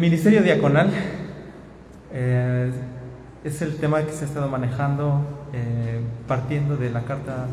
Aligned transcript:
ministerio 0.00 0.42
diaconal 0.42 0.90
eh, 2.10 2.72
es 3.44 3.60
el 3.60 3.76
tema 3.76 4.02
que 4.02 4.12
se 4.12 4.24
ha 4.24 4.28
estado 4.28 4.48
manejando 4.48 5.20
eh, 5.52 6.00
partiendo 6.26 6.78
de 6.78 6.88
la 6.88 7.02
carta 7.02 7.46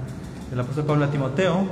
del 0.49 0.59
apóstol 0.61 0.85
Pablo 0.85 1.05
a 1.05 1.11
Timoteo 1.11 1.67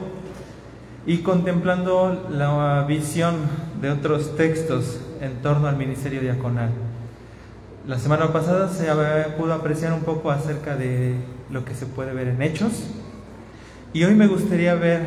y 1.06 1.20
contemplando 1.20 2.28
la 2.30 2.84
visión 2.88 3.36
de 3.82 3.90
otros 3.90 4.36
textos 4.36 5.00
en 5.22 5.36
torno 5.42 5.68
al 5.70 5.78
ministerio 5.78 6.20
diaconal. 6.20 6.72
La 7.88 7.98
semana 7.98 8.34
pasada 8.34 8.68
se 8.68 8.88
pudo 9.38 9.54
apreciar 9.54 9.94
un 9.94 10.02
poco 10.02 10.30
acerca 10.30 10.76
de 10.76 11.16
lo 11.50 11.64
que 11.64 11.74
se 11.74 11.86
puede 11.86 12.14
ver 12.14 12.28
en 12.28 12.42
Hechos 12.42 12.84
y 13.94 14.04
hoy 14.04 14.16
me 14.16 14.28
gustaría 14.28 14.76
ver 14.76 15.06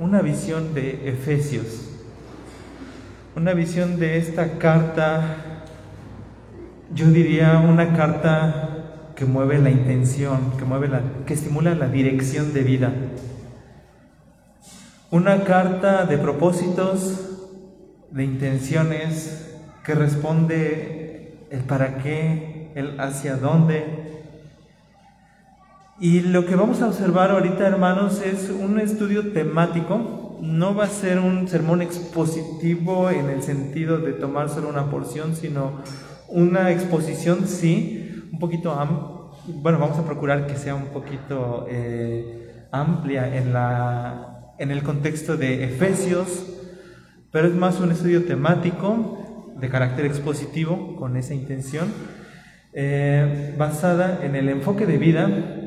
una 0.00 0.22
visión 0.22 0.72
de 0.72 1.10
Efesios 1.10 1.87
una 3.38 3.54
visión 3.54 4.00
de 4.00 4.18
esta 4.18 4.58
carta, 4.58 5.62
yo 6.92 7.06
diría 7.06 7.58
una 7.58 7.96
carta 7.96 9.12
que 9.14 9.26
mueve 9.26 9.58
la 9.58 9.70
intención, 9.70 10.54
que 10.58 10.64
mueve 10.64 10.88
la, 10.88 11.02
que 11.24 11.34
estimula 11.34 11.76
la 11.76 11.86
dirección 11.86 12.52
de 12.52 12.62
vida. 12.64 12.92
Una 15.12 15.44
carta 15.44 16.04
de 16.04 16.18
propósitos, 16.18 17.46
de 18.10 18.24
intenciones, 18.24 19.56
que 19.84 19.94
responde 19.94 21.46
el 21.50 21.60
para 21.60 21.98
qué, 21.98 22.72
el 22.74 22.98
hacia 23.00 23.36
dónde. 23.36 23.84
Y 26.00 26.22
lo 26.22 26.44
que 26.44 26.56
vamos 26.56 26.82
a 26.82 26.88
observar 26.88 27.30
ahorita, 27.30 27.68
hermanos, 27.68 28.20
es 28.20 28.50
un 28.50 28.80
estudio 28.80 29.32
temático 29.32 30.27
no 30.40 30.74
va 30.74 30.84
a 30.84 30.88
ser 30.88 31.18
un 31.18 31.48
sermón 31.48 31.82
expositivo 31.82 33.10
en 33.10 33.30
el 33.30 33.42
sentido 33.42 33.98
de 33.98 34.12
tomar 34.12 34.48
solo 34.48 34.68
una 34.68 34.90
porción, 34.90 35.34
sino 35.34 35.82
una 36.28 36.70
exposición, 36.70 37.46
sí, 37.46 38.24
un 38.32 38.38
poquito. 38.38 39.32
Bueno, 39.46 39.78
vamos 39.78 39.98
a 39.98 40.04
procurar 40.04 40.46
que 40.46 40.56
sea 40.56 40.74
un 40.74 40.86
poquito 40.86 41.66
eh, 41.68 42.66
amplia 42.70 43.36
en, 43.36 43.52
la, 43.52 44.54
en 44.58 44.70
el 44.70 44.82
contexto 44.82 45.36
de 45.36 45.64
Efesios, 45.64 46.46
pero 47.32 47.48
es 47.48 47.54
más 47.54 47.80
un 47.80 47.90
estudio 47.90 48.24
temático 48.24 49.54
de 49.58 49.68
carácter 49.68 50.06
expositivo 50.06 50.96
con 50.96 51.16
esa 51.16 51.34
intención, 51.34 51.88
eh, 52.74 53.54
basada 53.58 54.20
en 54.22 54.36
el 54.36 54.48
enfoque 54.48 54.86
de 54.86 54.98
vida 54.98 55.57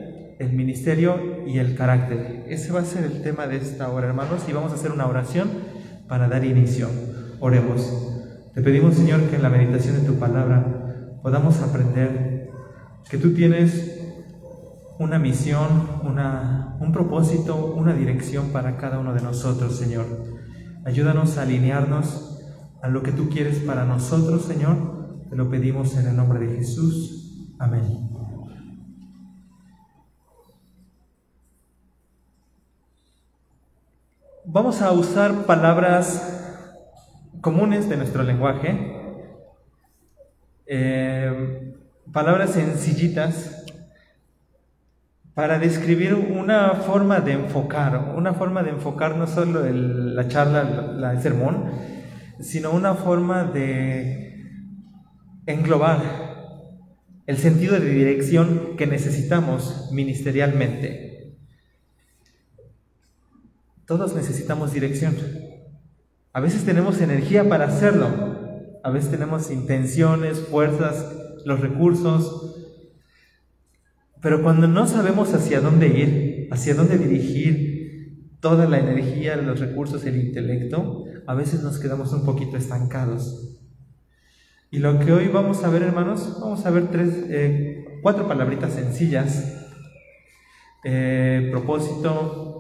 el 0.41 0.53
ministerio 0.53 1.45
y 1.45 1.59
el 1.59 1.75
carácter. 1.75 2.45
Ese 2.47 2.71
va 2.71 2.81
a 2.81 2.85
ser 2.85 3.03
el 3.03 3.21
tema 3.21 3.47
de 3.47 3.57
esta 3.57 3.89
hora, 3.89 4.07
hermanos, 4.07 4.43
y 4.49 4.53
vamos 4.53 4.71
a 4.71 4.75
hacer 4.75 4.91
una 4.91 5.07
oración 5.07 5.49
para 6.07 6.27
dar 6.27 6.43
inicio. 6.43 6.89
Oremos. 7.39 8.11
Te 8.53 8.61
pedimos, 8.61 8.95
Señor, 8.95 9.21
que 9.29 9.35
en 9.35 9.43
la 9.43 9.49
meditación 9.49 10.01
de 10.01 10.07
tu 10.07 10.15
palabra 10.15 11.19
podamos 11.21 11.61
aprender 11.61 12.49
que 13.09 13.17
tú 13.17 13.33
tienes 13.33 13.99
una 14.99 15.19
misión, 15.19 15.67
una, 16.03 16.77
un 16.79 16.91
propósito, 16.91 17.73
una 17.75 17.93
dirección 17.93 18.49
para 18.49 18.77
cada 18.77 18.99
uno 18.99 19.13
de 19.13 19.21
nosotros, 19.21 19.77
Señor. 19.77 20.05
Ayúdanos 20.85 21.37
a 21.37 21.43
alinearnos 21.43 22.39
a 22.81 22.87
lo 22.87 23.03
que 23.03 23.11
tú 23.11 23.29
quieres 23.29 23.59
para 23.59 23.85
nosotros, 23.85 24.43
Señor. 24.43 25.21
Te 25.29 25.35
lo 25.35 25.49
pedimos 25.49 25.95
en 25.97 26.07
el 26.07 26.15
nombre 26.15 26.39
de 26.39 26.57
Jesús. 26.57 27.55
Amén. 27.59 28.10
Vamos 34.53 34.81
a 34.81 34.91
usar 34.91 35.45
palabras 35.45 36.67
comunes 37.39 37.87
de 37.87 37.95
nuestro 37.95 38.21
lenguaje, 38.21 38.75
eh, 40.65 41.73
palabras 42.11 42.49
sencillitas 42.49 43.65
para 45.33 45.57
describir 45.57 46.15
una 46.15 46.71
forma 46.71 47.21
de 47.21 47.31
enfocar, 47.31 48.13
una 48.17 48.33
forma 48.33 48.61
de 48.61 48.71
enfocar 48.71 49.15
no 49.15 49.25
solo 49.25 49.63
la 49.63 50.27
charla, 50.27 51.13
el 51.13 51.21
sermón, 51.21 51.71
sino 52.41 52.71
una 52.71 52.95
forma 52.95 53.45
de 53.45 54.49
englobar 55.45 56.01
el 57.25 57.37
sentido 57.37 57.79
de 57.79 57.89
dirección 57.89 58.75
que 58.75 58.85
necesitamos 58.85 59.91
ministerialmente. 59.93 61.10
Todos 63.85 64.15
necesitamos 64.15 64.73
dirección. 64.73 65.15
A 66.33 66.39
veces 66.39 66.63
tenemos 66.63 67.01
energía 67.01 67.47
para 67.49 67.65
hacerlo. 67.65 68.07
A 68.83 68.89
veces 68.89 69.11
tenemos 69.11 69.51
intenciones, 69.51 70.39
fuerzas, 70.39 71.05
los 71.45 71.59
recursos. 71.59 72.55
Pero 74.21 74.41
cuando 74.43 74.67
no 74.67 74.87
sabemos 74.87 75.33
hacia 75.33 75.61
dónde 75.61 75.87
ir, 75.87 76.47
hacia 76.51 76.75
dónde 76.75 76.97
dirigir 76.97 78.37
toda 78.39 78.67
la 78.67 78.79
energía, 78.79 79.35
los 79.35 79.59
recursos, 79.59 80.05
el 80.05 80.17
intelecto, 80.17 81.05
a 81.27 81.33
veces 81.33 81.63
nos 81.63 81.79
quedamos 81.79 82.11
un 82.13 82.25
poquito 82.25 82.57
estancados. 82.57 83.59
Y 84.71 84.79
lo 84.79 84.99
que 84.99 85.11
hoy 85.11 85.27
vamos 85.27 85.63
a 85.63 85.69
ver, 85.69 85.83
hermanos, 85.83 86.37
vamos 86.39 86.65
a 86.65 86.71
ver 86.71 86.89
tres, 86.91 87.09
eh, 87.29 87.99
cuatro 88.01 88.27
palabritas 88.27 88.73
sencillas. 88.73 89.67
Eh, 90.83 91.49
propósito, 91.51 92.50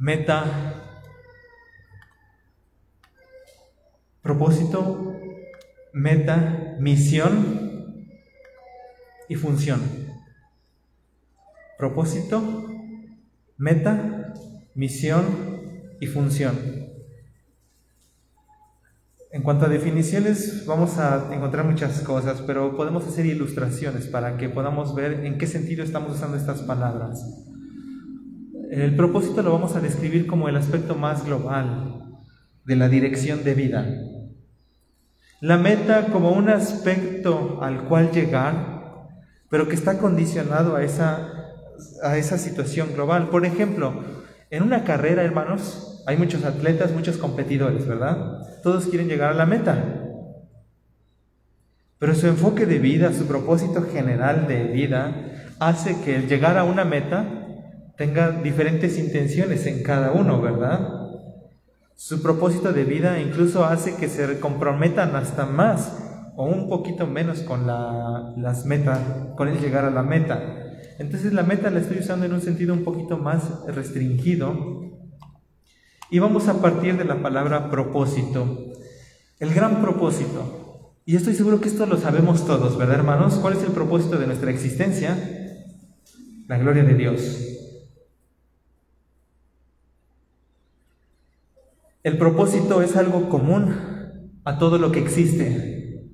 meta, 0.00 0.96
propósito, 4.22 5.14
meta, 5.92 6.76
misión 6.80 8.08
y 9.28 9.34
función. 9.34 9.80
Propósito, 11.76 12.66
meta, 13.58 14.32
misión 14.74 15.24
y 16.00 16.06
función. 16.06 16.56
En 19.32 19.42
cuanto 19.42 19.66
a 19.66 19.68
definiciones, 19.68 20.64
vamos 20.64 20.96
a 20.96 21.28
encontrar 21.32 21.66
muchas 21.66 22.00
cosas, 22.00 22.40
pero 22.40 22.74
podemos 22.74 23.06
hacer 23.06 23.26
ilustraciones 23.26 24.06
para 24.06 24.38
que 24.38 24.48
podamos 24.48 24.94
ver 24.94 25.26
en 25.26 25.36
qué 25.36 25.46
sentido 25.46 25.84
estamos 25.84 26.16
usando 26.16 26.38
estas 26.38 26.62
palabras. 26.62 27.49
El 28.70 28.94
propósito 28.94 29.42
lo 29.42 29.50
vamos 29.50 29.74
a 29.74 29.80
describir 29.80 30.28
como 30.28 30.48
el 30.48 30.54
aspecto 30.54 30.94
más 30.94 31.24
global 31.24 32.04
de 32.64 32.76
la 32.76 32.88
dirección 32.88 33.42
de 33.42 33.54
vida. 33.54 33.84
La 35.40 35.58
meta 35.58 36.06
como 36.06 36.30
un 36.30 36.48
aspecto 36.48 37.64
al 37.64 37.86
cual 37.86 38.12
llegar, 38.12 39.08
pero 39.48 39.66
que 39.66 39.74
está 39.74 39.98
condicionado 39.98 40.76
a 40.76 40.84
esa, 40.84 41.32
a 42.04 42.16
esa 42.16 42.38
situación 42.38 42.92
global. 42.94 43.28
Por 43.28 43.44
ejemplo, 43.44 44.04
en 44.50 44.62
una 44.62 44.84
carrera, 44.84 45.24
hermanos, 45.24 46.04
hay 46.06 46.16
muchos 46.16 46.44
atletas, 46.44 46.92
muchos 46.92 47.16
competidores, 47.16 47.88
¿verdad? 47.88 48.46
Todos 48.62 48.86
quieren 48.86 49.08
llegar 49.08 49.32
a 49.32 49.34
la 49.34 49.46
meta. 49.46 49.82
Pero 51.98 52.14
su 52.14 52.28
enfoque 52.28 52.66
de 52.66 52.78
vida, 52.78 53.12
su 53.12 53.26
propósito 53.26 53.82
general 53.82 54.46
de 54.46 54.62
vida, 54.62 55.56
hace 55.58 56.00
que 56.02 56.14
el 56.14 56.28
llegar 56.28 56.56
a 56.56 56.62
una 56.62 56.84
meta 56.84 57.39
tenga 58.00 58.30
diferentes 58.30 58.96
intenciones 58.98 59.66
en 59.66 59.82
cada 59.82 60.12
uno, 60.12 60.40
¿verdad? 60.40 60.88
Su 61.94 62.22
propósito 62.22 62.72
de 62.72 62.84
vida 62.84 63.20
incluso 63.20 63.66
hace 63.66 63.96
que 63.96 64.08
se 64.08 64.40
comprometan 64.40 65.14
hasta 65.16 65.44
más 65.44 66.02
o 66.34 66.46
un 66.46 66.70
poquito 66.70 67.06
menos 67.06 67.40
con 67.40 67.66
la, 67.66 68.32
las 68.38 68.64
metas, 68.64 69.00
con 69.36 69.48
el 69.48 69.60
llegar 69.60 69.84
a 69.84 69.90
la 69.90 70.02
meta. 70.02 70.40
Entonces 70.98 71.34
la 71.34 71.42
meta 71.42 71.68
la 71.68 71.80
estoy 71.80 71.98
usando 71.98 72.24
en 72.24 72.32
un 72.32 72.40
sentido 72.40 72.72
un 72.72 72.84
poquito 72.84 73.18
más 73.18 73.66
restringido. 73.66 74.80
Y 76.10 76.20
vamos 76.20 76.48
a 76.48 76.62
partir 76.62 76.96
de 76.96 77.04
la 77.04 77.20
palabra 77.20 77.68
propósito. 77.70 78.72
El 79.40 79.52
gran 79.52 79.82
propósito. 79.82 80.94
Y 81.04 81.16
estoy 81.16 81.34
seguro 81.34 81.60
que 81.60 81.68
esto 81.68 81.84
lo 81.84 81.98
sabemos 81.98 82.46
todos, 82.46 82.78
¿verdad 82.78 82.94
hermanos? 82.94 83.34
¿Cuál 83.34 83.58
es 83.58 83.62
el 83.62 83.72
propósito 83.72 84.16
de 84.16 84.26
nuestra 84.26 84.50
existencia? 84.50 85.18
La 86.48 86.56
gloria 86.56 86.82
de 86.82 86.94
Dios. 86.94 87.49
El 92.02 92.16
propósito 92.16 92.80
es 92.80 92.96
algo 92.96 93.28
común 93.28 94.40
a 94.44 94.58
todo 94.58 94.78
lo 94.78 94.90
que 94.90 95.00
existe. 95.00 96.10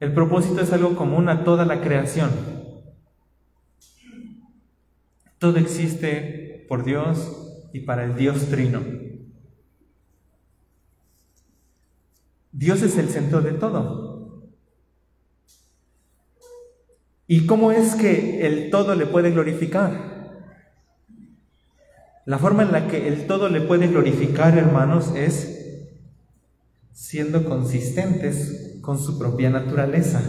El 0.00 0.14
propósito 0.14 0.60
es 0.60 0.72
algo 0.72 0.96
común 0.96 1.28
a 1.28 1.44
toda 1.44 1.64
la 1.66 1.80
creación. 1.80 2.30
Todo 5.38 5.58
existe 5.58 6.64
por 6.68 6.84
Dios 6.84 7.68
y 7.72 7.80
para 7.80 8.04
el 8.04 8.16
Dios 8.16 8.46
trino. 8.48 8.80
Dios 12.52 12.82
es 12.82 12.96
el 12.96 13.08
centro 13.08 13.42
de 13.42 13.52
todo. 13.52 14.42
¿Y 17.26 17.46
cómo 17.46 17.70
es 17.70 17.94
que 17.94 18.46
el 18.46 18.70
todo 18.70 18.94
le 18.94 19.06
puede 19.06 19.30
glorificar? 19.30 20.21
La 22.24 22.38
forma 22.38 22.62
en 22.62 22.72
la 22.72 22.86
que 22.86 23.08
el 23.08 23.26
todo 23.26 23.48
le 23.48 23.60
puede 23.62 23.88
glorificar, 23.88 24.56
hermanos, 24.56 25.12
es 25.16 25.58
siendo 26.92 27.44
consistentes 27.44 28.78
con 28.80 28.98
su 28.98 29.18
propia 29.18 29.50
naturaleza. 29.50 30.22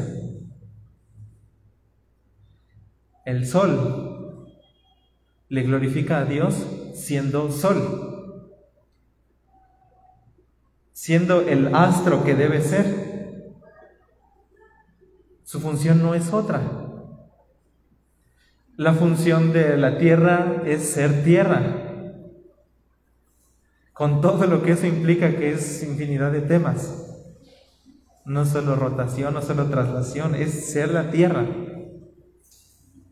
El 3.26 3.46
sol 3.46 4.48
le 5.50 5.64
glorifica 5.64 6.20
a 6.20 6.26
Dios 6.26 6.56
siendo 6.96 7.52
sol, 7.52 8.50
siendo 10.92 11.42
el 11.42 11.76
astro 11.76 12.24
que 12.24 12.34
debe 12.36 12.62
ser. 12.62 13.54
Su 15.44 15.60
función 15.60 16.02
no 16.02 16.16
es 16.16 16.34
otra. 16.34 16.62
La 18.76 18.94
función 18.94 19.54
de 19.54 19.78
la 19.78 20.00
tierra 20.00 20.64
es 20.66 20.90
ser 20.90 21.24
tierra, 21.24 21.83
con 23.94 24.22
todo 24.22 24.46
lo 24.48 24.64
que 24.64 24.72
eso 24.72 24.88
implica, 24.88 25.38
que 25.38 25.54
es 25.54 25.84
infinidad 25.84 26.32
de 26.32 26.42
temas. 26.42 26.92
No 28.26 28.46
solo 28.46 28.76
rotación, 28.76 29.34
no 29.34 29.42
solo 29.42 29.68
traslación, 29.68 30.36
es 30.36 30.72
ser 30.72 30.92
la 30.92 31.12
tierra. 31.12 31.46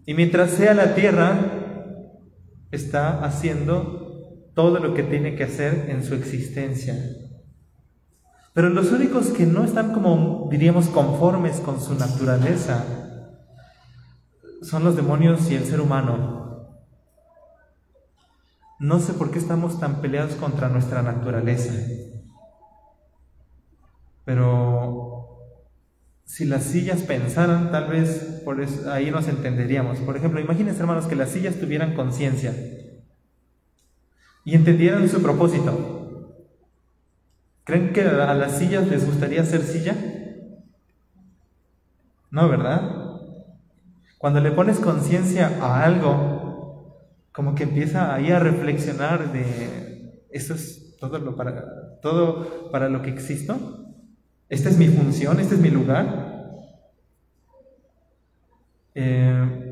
Y 0.06 0.14
mientras 0.14 0.52
sea 0.52 0.74
la 0.74 0.96
tierra, 0.96 1.38
está 2.72 3.24
haciendo 3.24 4.52
todo 4.56 4.80
lo 4.80 4.94
que 4.94 5.04
tiene 5.04 5.36
que 5.36 5.44
hacer 5.44 5.88
en 5.90 6.04
su 6.04 6.16
existencia. 6.16 6.96
Pero 8.54 8.70
los 8.70 8.92
únicos 8.92 9.28
que 9.28 9.46
no 9.46 9.64
están 9.64 9.94
como, 9.94 10.48
diríamos, 10.52 10.88
conformes 10.88 11.60
con 11.60 11.80
su 11.80 11.96
naturaleza 11.96 12.84
son 14.62 14.84
los 14.84 14.96
demonios 14.96 15.50
y 15.50 15.56
el 15.56 15.66
ser 15.66 15.80
humano. 15.80 16.41
No 18.82 19.00
sé 19.00 19.14
por 19.14 19.30
qué 19.30 19.38
estamos 19.38 19.80
tan 19.80 20.02
peleados 20.02 20.34
contra 20.34 20.68
nuestra 20.68 21.04
naturaleza. 21.04 21.72
Pero 24.26 25.38
si 26.26 26.46
las 26.46 26.64
sillas 26.64 27.04
pensaran, 27.04 27.72
tal 27.72 27.92
vez 27.92 28.42
por 28.44 28.60
ahí 28.92 29.12
nos 29.12 29.28
entenderíamos. 29.28 30.00
Por 30.00 30.18
ejemplo, 30.18 30.40
imagínense 30.40 30.80
hermanos 30.80 31.06
que 31.06 31.16
las 31.16 31.30
sillas 31.30 31.60
tuvieran 31.60 31.94
conciencia 31.94 32.56
y 34.46 34.56
entendieran 34.56 35.08
su 35.08 35.22
propósito. 35.22 36.50
¿Creen 37.64 37.94
que 37.94 38.02
a 38.02 38.34
las 38.34 38.58
sillas 38.58 38.88
les 38.88 39.06
gustaría 39.06 39.46
ser 39.46 39.62
silla? 39.62 39.96
No, 42.32 42.50
¿verdad? 42.50 42.82
Cuando 44.18 44.40
le 44.40 44.52
pones 44.52 44.80
conciencia 44.80 45.60
a 45.62 45.84
algo, 45.84 46.31
como 47.32 47.56
que 47.56 47.64
empieza 47.64 48.14
ahí 48.14 48.32
a 48.32 48.40
reflexionar 48.40 49.32
de 49.32 50.26
esto 50.32 50.54
es 50.54 50.98
todo 51.00 51.20
lo 51.20 51.36
para 51.36 52.00
todo 52.02 52.72
para 52.72 52.90
lo 52.90 53.02
que 53.02 53.10
existo. 53.10 53.94
Esta 54.50 54.70
es 54.70 54.78
mi 54.78 54.88
función, 54.88 55.40
este 55.40 55.56
es 55.56 55.62
mi 55.62 55.70
lugar. 55.70 56.32
Eh, 58.94 59.72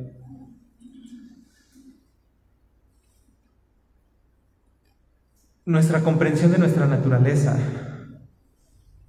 nuestra 5.65 6.01
comprensión 6.01 6.51
de 6.51 6.57
nuestra 6.57 6.87
naturaleza, 6.87 7.59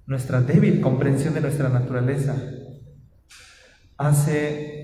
nuestra 0.05 0.41
débil 0.41 0.81
comprensión 0.81 1.33
de 1.33 1.41
nuestra 1.41 1.69
naturaleza, 1.69 2.35
hace 3.97 4.80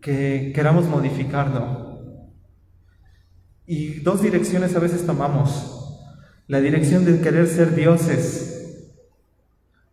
que 0.00 0.52
queramos 0.54 0.86
modificarlo. 0.86 1.90
Y 3.66 4.00
dos 4.00 4.22
direcciones 4.22 4.74
a 4.74 4.80
veces 4.80 5.06
tomamos. 5.06 5.76
La 6.46 6.60
dirección 6.60 7.04
de 7.04 7.20
querer 7.20 7.46
ser 7.46 7.74
dioses 7.74 8.50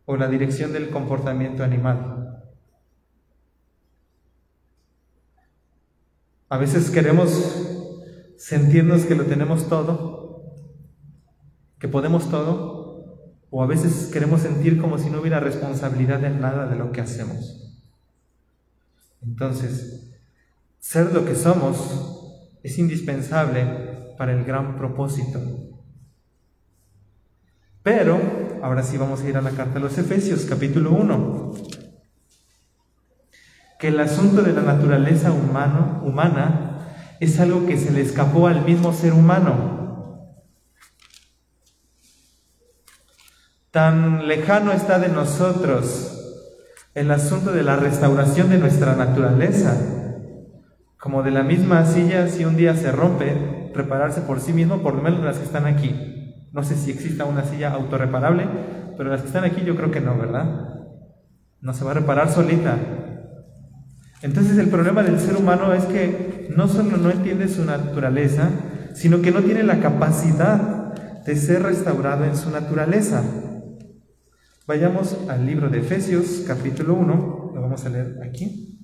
o 0.06 0.16
la 0.18 0.28
dirección 0.28 0.74
del 0.74 0.90
comportamiento 0.90 1.64
animal. 1.64 2.44
A 6.50 6.58
veces 6.58 6.90
queremos 6.90 7.30
sentirnos 8.38 9.04
que 9.04 9.16
lo 9.16 9.26
tenemos 9.26 9.68
todo, 9.68 10.54
que 11.78 11.90
podemos 11.90 12.30
todo, 12.30 13.36
o 13.50 13.64
a 13.64 13.68
veces 13.68 14.10
queremos 14.12 14.42
sentir 14.42 14.80
como 14.80 14.98
si 14.98 15.10
no 15.10 15.20
hubiera 15.20 15.40
responsabilidad 15.40 16.24
en 16.24 16.40
nada 16.40 16.68
de 16.68 16.78
lo 16.78 16.92
que 16.92 17.02
hacemos. 17.02 17.67
Entonces, 19.28 20.10
ser 20.80 21.14
lo 21.14 21.26
que 21.26 21.36
somos 21.36 22.58
es 22.64 22.78
indispensable 22.80 24.16
para 24.18 24.32
el 24.32 24.44
gran 24.46 24.78
propósito. 24.78 25.40
Pero, 27.84 28.20
ahora 28.64 28.84
sí 28.84 28.98
vamos 28.98 29.22
a 29.22 29.30
ir 29.30 29.38
a 29.38 29.42
la 29.42 29.52
carta 29.52 29.76
de 29.76 29.80
los 29.82 29.98
Efesios, 29.98 30.46
capítulo 30.46 30.92
1. 30.92 31.54
Que 33.80 33.90
el 33.90 34.00
asunto 34.00 34.42
de 34.42 34.54
la 34.54 34.62
naturaleza 34.62 35.32
humano, 35.32 36.02
humana 36.04 37.16
es 37.20 37.40
algo 37.40 37.66
que 37.66 37.78
se 37.78 37.92
le 37.92 38.02
escapó 38.02 38.48
al 38.48 38.64
mismo 38.66 38.94
ser 38.94 39.14
humano. 39.14 40.34
Tan 43.72 44.28
lejano 44.28 44.72
está 44.72 44.98
de 45.00 45.10
nosotros 45.10 46.17
el 46.98 47.12
asunto 47.12 47.52
de 47.52 47.62
la 47.62 47.76
restauración 47.76 48.50
de 48.50 48.58
nuestra 48.58 48.96
naturaleza, 48.96 49.78
como 51.00 51.22
de 51.22 51.30
la 51.30 51.44
misma 51.44 51.86
silla, 51.86 52.28
si 52.28 52.44
un 52.44 52.58
día 52.58 52.74
se 52.74 52.92
rompe, 52.92 53.70
repararse 53.76 54.22
por 54.22 54.40
sí 54.40 54.52
mismo, 54.52 54.82
por 54.82 54.96
lo 54.96 55.04
menos 55.04 55.24
las 55.24 55.38
que 55.38 55.46
están 55.46 55.68
aquí. 55.68 56.50
No 56.52 56.64
sé 56.64 56.76
si 56.76 56.90
exista 56.90 57.26
una 57.26 57.44
silla 57.44 57.72
autorreparable, 57.72 58.48
pero 58.98 59.12
las 59.12 59.22
que 59.22 59.28
están 59.28 59.44
aquí 59.44 59.62
yo 59.64 59.76
creo 59.76 59.92
que 59.92 60.02
no, 60.02 60.18
¿verdad? 60.18 60.46
No 61.62 61.72
se 61.76 61.86
va 61.86 61.92
a 61.92 61.94
reparar 61.94 62.32
solita. 62.32 62.76
Entonces 64.24 64.58
el 64.58 64.70
problema 64.70 65.04
del 65.04 65.20
ser 65.20 65.36
humano 65.36 65.74
es 65.74 65.86
que 65.86 66.48
no 66.58 66.68
solo 66.68 66.98
no 66.98 67.12
entiende 67.12 67.48
su 67.48 67.64
naturaleza, 67.64 68.50
sino 68.96 69.22
que 69.22 69.30
no 69.30 69.42
tiene 69.42 69.62
la 69.62 69.82
capacidad 69.82 70.96
de 71.24 71.36
ser 71.36 71.62
restaurado 71.62 72.26
en 72.26 72.36
su 72.36 72.50
naturaleza. 72.50 73.22
Vayamos 74.68 75.16
al 75.30 75.46
libro 75.46 75.70
de 75.70 75.80
Efesios, 75.80 76.44
capítulo 76.46 76.96
1, 76.96 77.52
lo 77.56 77.62
vamos 77.62 77.86
a 77.86 77.90
leer 77.90 78.20
aquí. 78.22 78.78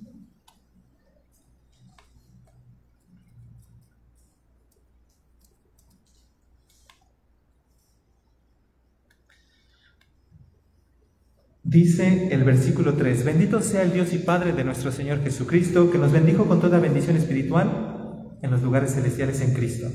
Dice 11.62 12.28
el 12.32 12.44
versículo 12.44 12.94
3, 12.94 13.22
bendito 13.26 13.60
sea 13.60 13.82
el 13.82 13.92
Dios 13.92 14.14
y 14.14 14.18
Padre 14.20 14.54
de 14.54 14.64
nuestro 14.64 14.90
Señor 14.90 15.22
Jesucristo, 15.22 15.90
que 15.90 15.98
nos 15.98 16.12
bendijo 16.12 16.46
con 16.46 16.62
toda 16.62 16.78
bendición 16.78 17.18
espiritual 17.18 18.38
en 18.40 18.50
los 18.50 18.62
lugares 18.62 18.94
celestiales 18.94 19.42
en 19.42 19.52
Cristo, 19.52 19.88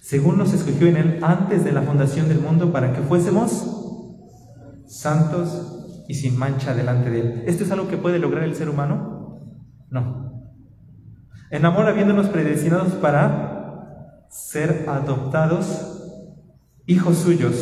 según 0.00 0.38
nos 0.38 0.54
escogió 0.54 0.86
en 0.86 0.96
Él 0.96 1.18
antes 1.22 1.64
de 1.64 1.72
la 1.72 1.82
fundación 1.82 2.28
del 2.28 2.38
mundo 2.38 2.72
para 2.72 2.92
que 2.92 3.02
fuésemos 3.02 3.81
santos 4.92 6.04
y 6.06 6.14
sin 6.14 6.38
mancha 6.38 6.74
delante 6.74 7.10
de 7.10 7.20
Él. 7.20 7.44
¿Esto 7.46 7.64
es 7.64 7.70
algo 7.70 7.88
que 7.88 7.96
puede 7.96 8.18
lograr 8.18 8.44
el 8.44 8.54
ser 8.54 8.68
humano? 8.68 9.40
No. 9.90 10.52
En 11.50 11.64
amor 11.64 11.86
habiéndonos 11.86 12.28
predestinados 12.28 12.92
para 12.94 14.26
ser 14.28 14.86
adoptados 14.88 15.98
hijos 16.86 17.18
suyos 17.18 17.54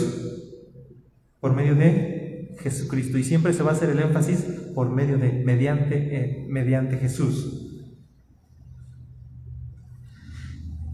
por 1.41 1.55
medio 1.55 1.75
de 1.75 2.57
Jesucristo. 2.61 3.17
Y 3.19 3.25
siempre 3.25 3.53
se 3.53 3.63
va 3.63 3.71
a 3.71 3.75
hacer 3.75 3.91
el 3.91 4.01
énfasis 4.01 4.41
por 4.75 4.91
medio 4.91 5.17
de, 5.19 5.33
mediante, 5.45 5.97
eh, 5.97 6.47
mediante 6.49 6.97
Jesús. 6.99 7.85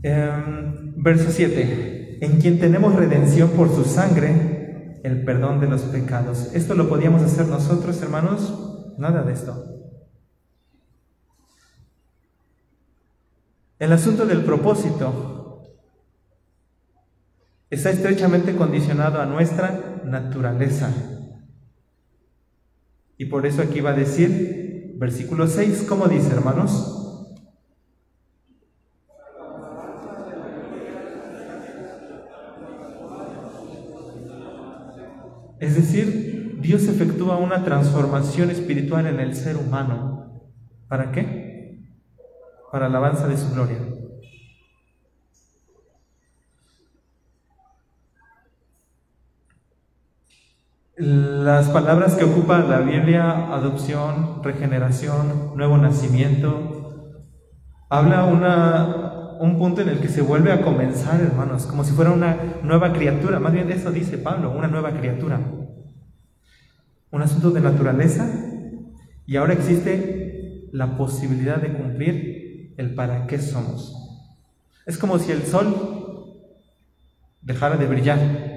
Em, 0.03 0.95
verso 0.97 1.31
7. 1.31 2.19
En 2.21 2.41
quien 2.41 2.59
tenemos 2.59 2.95
redención 2.95 3.51
por 3.51 3.69
su 3.69 3.85
sangre 3.85 4.56
el 5.07 5.25
perdón 5.25 5.61
de 5.61 5.69
los 5.69 5.83
pecados. 5.83 6.51
¿Esto 6.53 6.75
lo 6.75 6.89
podíamos 6.89 7.23
hacer 7.23 7.47
nosotros, 7.47 8.03
hermanos? 8.03 8.93
Nada 8.99 9.23
de 9.23 9.33
esto. 9.33 9.65
El 13.79 13.93
asunto 13.93 14.27
del 14.27 14.43
propósito 14.43 15.63
está 17.71 17.91
estrechamente 17.91 18.57
condicionado 18.57 19.21
a 19.21 19.27
nuestra 19.27 20.01
naturaleza. 20.05 20.91
Y 23.17 23.27
por 23.27 23.47
eso 23.47 23.63
aquí 23.63 23.81
va 23.81 23.91
a 23.91 23.95
decir, 23.95 24.97
versículo 24.99 25.47
6, 25.47 25.87
¿cómo 25.89 26.09
dice, 26.09 26.33
hermanos? 26.33 27.06
Es 35.59 35.75
decir, 35.75 36.59
Dios 36.61 36.87
efectúa 36.89 37.37
una 37.37 37.65
transformación 37.65 38.51
espiritual 38.51 39.07
en 39.07 39.21
el 39.21 39.35
ser 39.35 39.57
humano. 39.57 40.43
¿Para 40.89 41.13
qué? 41.13 41.81
Para 42.71 42.87
alabanza 42.87 43.27
de 43.27 43.37
su 43.37 43.53
gloria. 43.53 43.79
Las 50.99 51.69
palabras 51.69 52.15
que 52.15 52.25
ocupa 52.25 52.59
la 52.59 52.79
Biblia, 52.79 53.55
adopción, 53.55 54.43
regeneración, 54.43 55.53
nuevo 55.55 55.77
nacimiento, 55.77 57.13
habla 57.91 58.25
una 58.25 59.06
un 59.41 59.59
punto 59.59 59.81
en 59.83 59.89
el 59.89 60.01
que 60.01 60.09
se 60.09 60.23
vuelve 60.23 60.53
a 60.53 60.63
comenzar, 60.63 61.21
hermanos, 61.21 61.67
como 61.67 61.85
si 61.85 61.93
fuera 61.93 62.11
una 62.11 62.37
nueva 62.63 62.93
criatura. 62.93 63.39
Más 63.39 63.53
bien 63.53 63.71
eso 63.71 63.91
dice 63.91 64.19
Pablo, 64.19 64.51
una 64.51 64.69
nueva 64.69 64.93
criatura. 64.93 65.41
Un 67.11 67.23
asunto 67.23 67.51
de 67.51 67.61
naturaleza 67.61 68.29
y 69.27 69.37
ahora 69.37 69.55
existe 69.55 70.69
la 70.73 70.97
posibilidad 70.97 71.61
de 71.61 71.73
cumplir 71.73 72.75
el 72.77 72.95
para 72.95 73.27
qué 73.27 73.39
somos. 73.39 73.95
Es 74.87 74.99
como 74.99 75.19
si 75.19 75.33
el 75.33 75.43
sol 75.43 75.75
dejara 77.43 77.77
de 77.77 77.87
brillar 77.87 78.57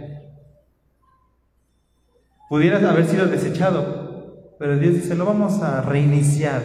Pudiera 2.50 2.78
haber 2.90 3.06
sido 3.06 3.28
desechado, 3.28 4.56
pero 4.58 4.80
Dios 4.80 4.96
dice, 4.96 5.14
lo 5.14 5.24
vamos 5.24 5.62
a 5.62 5.84
reiniciar, 5.84 6.64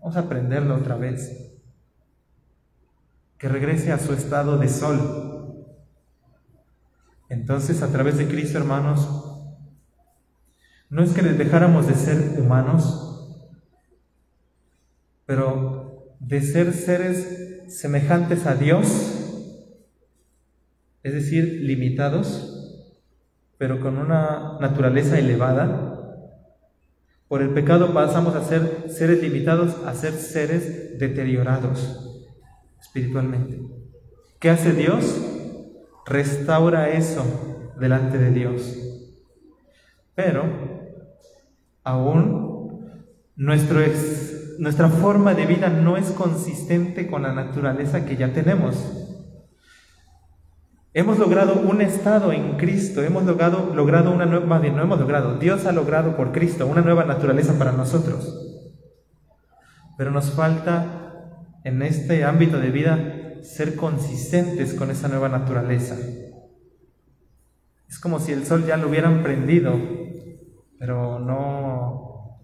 vamos 0.00 0.16
a 0.16 0.30
prenderlo 0.30 0.76
otra 0.76 0.96
vez, 0.96 1.53
que 3.44 3.50
regrese 3.50 3.92
a 3.92 3.98
su 3.98 4.14
estado 4.14 4.56
de 4.56 4.70
sol. 4.70 5.66
Entonces, 7.28 7.82
a 7.82 7.88
través 7.92 8.16
de 8.16 8.26
Cristo, 8.26 8.56
hermanos, 8.56 9.06
no 10.88 11.02
es 11.02 11.12
que 11.12 11.20
dejáramos 11.20 11.86
de 11.86 11.94
ser 11.94 12.40
humanos, 12.40 13.44
pero 15.26 16.16
de 16.20 16.40
ser 16.40 16.72
seres 16.72 17.64
semejantes 17.68 18.46
a 18.46 18.54
Dios, 18.54 18.86
es 21.02 21.12
decir, 21.12 21.44
limitados, 21.64 22.96
pero 23.58 23.78
con 23.78 23.98
una 23.98 24.56
naturaleza 24.58 25.18
elevada. 25.18 26.30
Por 27.28 27.42
el 27.42 27.50
pecado 27.50 27.92
pasamos 27.92 28.36
a 28.36 28.42
ser 28.42 28.86
seres 28.88 29.20
limitados 29.20 29.76
a 29.84 29.92
ser 29.92 30.14
seres 30.14 30.98
deteriorados 30.98 32.03
espiritualmente. 32.84 33.60
¿Qué 34.38 34.50
hace 34.50 34.72
Dios? 34.72 35.20
Restaura 36.06 36.90
eso 36.90 37.24
delante 37.80 38.18
de 38.18 38.30
Dios. 38.30 38.78
Pero 40.14 40.44
aún 41.82 42.90
nuestra 43.36 44.88
forma 44.88 45.34
de 45.34 45.46
vida 45.46 45.68
no 45.68 45.96
es 45.96 46.10
consistente 46.10 47.06
con 47.06 47.22
la 47.22 47.32
naturaleza 47.32 48.04
que 48.04 48.16
ya 48.16 48.32
tenemos. 48.32 49.00
Hemos 50.92 51.18
logrado 51.18 51.54
un 51.54 51.80
estado 51.80 52.30
en 52.30 52.56
Cristo, 52.56 53.02
hemos 53.02 53.24
logrado, 53.24 53.74
logrado 53.74 54.12
una 54.12 54.26
nueva, 54.26 54.60
no 54.60 54.82
hemos 54.82 55.00
logrado, 55.00 55.38
Dios 55.38 55.66
ha 55.66 55.72
logrado 55.72 56.16
por 56.16 56.30
Cristo 56.30 56.68
una 56.68 56.82
nueva 56.82 57.04
naturaleza 57.04 57.58
para 57.58 57.72
nosotros. 57.72 58.40
Pero 59.98 60.12
nos 60.12 60.30
falta 60.30 61.03
en 61.64 61.82
este 61.82 62.24
ámbito 62.24 62.60
de 62.60 62.70
vida 62.70 63.40
ser 63.42 63.74
consistentes 63.74 64.74
con 64.74 64.90
esa 64.90 65.08
nueva 65.08 65.28
naturaleza. 65.28 65.96
Es 67.88 67.98
como 67.98 68.20
si 68.20 68.32
el 68.32 68.46
sol 68.46 68.66
ya 68.66 68.76
lo 68.76 68.88
hubieran 68.88 69.22
prendido, 69.22 69.78
pero 70.78 71.18
no, 71.18 72.40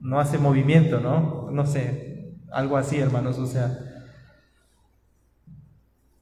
no 0.00 0.20
hace 0.20 0.38
movimiento, 0.38 1.00
¿no? 1.00 1.50
No 1.50 1.66
sé, 1.66 2.34
algo 2.50 2.76
así, 2.76 2.98
hermanos, 2.98 3.38
o 3.38 3.46
sea, 3.46 3.78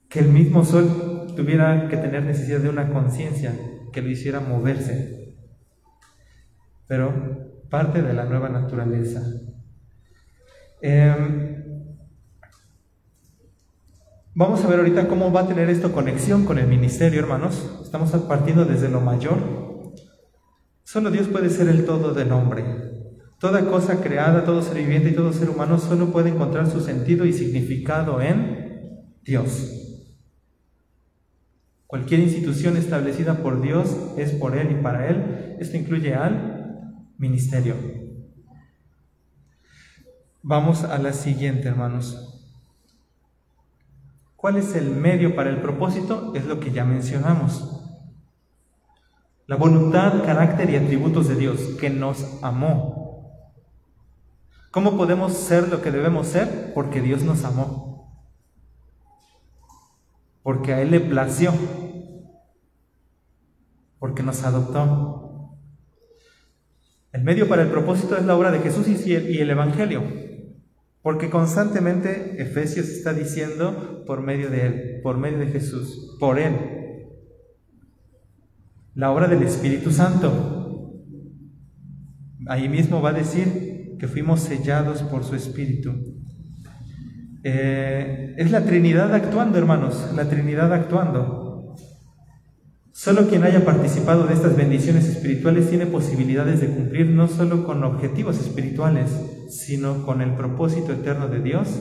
que 0.09 0.21
el 0.21 0.29
mismo 0.29 0.65
sol 0.65 1.33
tuviera 1.37 1.89
que 1.89 1.97
tener 1.97 2.25
necesidad 2.25 2.61
de 2.61 2.69
una 2.69 2.91
conciencia 2.91 3.53
que 3.93 4.03
lo 4.03 4.11
hiciera 4.11 4.41
moverse, 4.41 5.37
pero 6.87 7.59
parte 7.71 8.03
de 8.03 8.15
la 8.15 8.25
nueva 8.25 8.49
naturaleza. 8.49 9.23
Em, 10.81 11.58
vamos 14.39 14.65
a 14.65 14.69
ver 14.69 14.79
ahorita 14.79 15.09
cómo 15.09 15.33
va 15.33 15.41
a 15.41 15.49
tener 15.49 15.69
esto 15.69 15.91
conexión 15.91 16.45
con 16.45 16.59
el 16.59 16.69
ministerio, 16.69 17.19
hermanos. 17.19 17.81
Estamos 17.83 18.13
partiendo 18.23 18.65
desde 18.65 18.89
lo 18.89 19.01
mayor. 19.01 19.37
Solo 20.85 21.11
Dios 21.11 21.27
puede 21.27 21.51
ser 21.51 21.67
el 21.69 21.85
todo 21.85 22.15
del 22.15 22.31
hombre. 22.31 22.65
Toda 23.41 23.69
cosa 23.69 24.01
creada, 24.01 24.45
todo 24.45 24.63
ser 24.63 24.77
viviente 24.77 25.09
y 25.09 25.15
todo 25.15 25.33
ser 25.33 25.51
humano 25.51 25.79
solo 25.79 26.13
puede 26.13 26.31
encontrar 26.31 26.71
su 26.71 26.81
sentido 26.81 27.27
y 27.27 27.33
significado 27.33 28.23
en 28.23 29.17
Dios. 29.25 29.73
Cualquier 31.89 32.21
institución 32.21 32.77
establecida 32.77 33.43
por 33.43 33.61
Dios 33.61 33.97
es 34.17 34.31
por 34.31 34.57
Él 34.57 34.71
y 34.71 34.83
para 34.83 35.09
Él. 35.09 35.57
Esto 35.59 35.77
incluye 35.77 36.15
al 36.15 36.85
ministerio. 37.19 37.75
Vamos 40.43 40.85
a 40.85 40.97
la 40.99 41.13
siguiente, 41.13 41.67
hermanos. 41.67 42.38
¿Cuál 44.39 44.57
es 44.57 44.75
el 44.75 44.91
medio 44.91 45.37
para 45.37 45.51
el 45.51 45.61
propósito? 45.61 46.33
Es 46.35 46.47
lo 46.47 46.59
que 46.59 46.73
ya 46.73 46.87
mencionamos. 46.87 47.85
La 49.47 49.57
voluntad, 49.57 50.25
carácter 50.25 50.71
y 50.71 50.77
atributos 50.77 51.29
de 51.29 51.35
Dios, 51.35 51.61
que 51.79 51.91
nos 51.91 52.43
amó. 52.43 53.53
¿Cómo 54.71 54.97
podemos 54.97 55.35
ser 55.35 55.69
lo 55.69 55.83
que 55.83 55.91
debemos 55.91 56.29
ser? 56.29 56.73
Porque 56.73 57.03
Dios 57.03 57.23
nos 57.23 57.45
amó 57.45 57.89
porque 60.49 60.73
a 60.73 60.81
Él 60.81 60.93
le 60.93 61.01
plació, 61.01 61.53
porque 63.99 64.23
nos 64.23 64.43
adoptó. 64.45 65.59
El 67.13 67.23
medio 67.23 67.51
para 67.51 67.61
el 67.61 67.69
propósito 67.69 68.17
es 68.17 68.25
la 68.25 68.35
obra 68.35 68.51
de 68.51 68.61
Jesús 68.61 68.89
y 68.89 69.13
el 69.13 69.51
Evangelio, 69.51 70.03
porque 71.09 71.31
constantemente 71.31 72.35
Efesios 72.37 72.87
está 72.91 73.15
diciendo 73.15 74.05
por 74.07 74.21
medio 74.21 74.51
de 74.51 74.67
Él, 74.67 75.01
por 75.03 75.17
medio 75.17 75.39
de 75.39 75.47
Jesús, 75.47 76.19
por 76.21 76.39
Él. 76.39 76.53
La 78.95 79.11
obra 79.11 79.27
del 79.27 79.43
Espíritu 79.43 79.91
Santo. 79.91 81.01
Ahí 82.47 82.69
mismo 82.69 83.01
va 83.01 83.09
a 83.09 83.15
decir 83.15 83.97
que 83.99 84.07
fuimos 84.07 84.41
sellados 84.41 85.01
por 85.03 85.25
su 85.25 85.35
Espíritu. 85.35 85.95
Eh, 87.43 88.35
es 88.37 88.51
la 88.51 88.67
Trinidad 88.67 89.15
actuando, 89.15 89.57
hermanos, 89.57 90.13
la 90.15 90.29
Trinidad 90.29 90.71
actuando. 90.75 91.75
Solo 92.93 93.29
quien 93.29 93.45
haya 93.45 93.65
participado 93.65 94.27
de 94.27 94.35
estas 94.35 94.55
bendiciones 94.55 95.09
espirituales 95.09 95.71
tiene 95.71 95.87
posibilidades 95.87 96.61
de 96.61 96.69
cumplir 96.69 97.07
no 97.07 97.29
solo 97.29 97.65
con 97.65 97.83
objetivos 97.83 98.39
espirituales, 98.39 99.38
sino 99.49 100.05
con 100.05 100.21
el 100.21 100.35
propósito 100.35 100.93
eterno 100.93 101.29
de 101.29 101.41
Dios, 101.41 101.81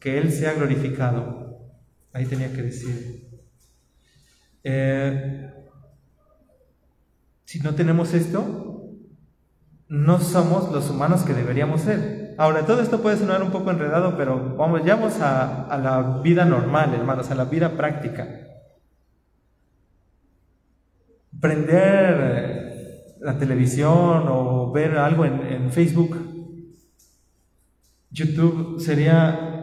que 0.00 0.18
Él 0.18 0.32
sea 0.32 0.54
glorificado. 0.54 1.70
Ahí 2.12 2.26
tenía 2.26 2.52
que 2.52 2.62
decir. 2.62 3.28
Eh, 4.64 5.52
si 7.44 7.60
no 7.60 7.74
tenemos 7.74 8.12
esto, 8.14 8.90
no 9.88 10.18
somos 10.18 10.72
los 10.72 10.90
humanos 10.90 11.22
que 11.22 11.32
deberíamos 11.32 11.82
ser. 11.82 12.34
Ahora, 12.38 12.66
todo 12.66 12.82
esto 12.82 13.00
puede 13.00 13.16
sonar 13.16 13.42
un 13.42 13.50
poco 13.50 13.70
enredado, 13.70 14.16
pero 14.16 14.56
vamos, 14.56 14.84
ya 14.84 14.96
vamos 14.96 15.20
a, 15.20 15.78
la 15.82 16.20
vida 16.22 16.44
normal, 16.44 16.92
hermanos, 16.92 17.30
a 17.30 17.34
la 17.36 17.44
vida 17.44 17.76
práctica. 17.76 18.26
Prender 21.40 22.16
eh, 22.20 23.16
la 23.20 23.38
televisión 23.38 24.24
o 24.28 24.72
ver 24.72 24.98
algo 24.98 25.24
en, 25.24 25.40
en 25.46 25.70
Facebook, 25.70 26.16
YouTube, 28.10 28.80
sería... 28.80 29.62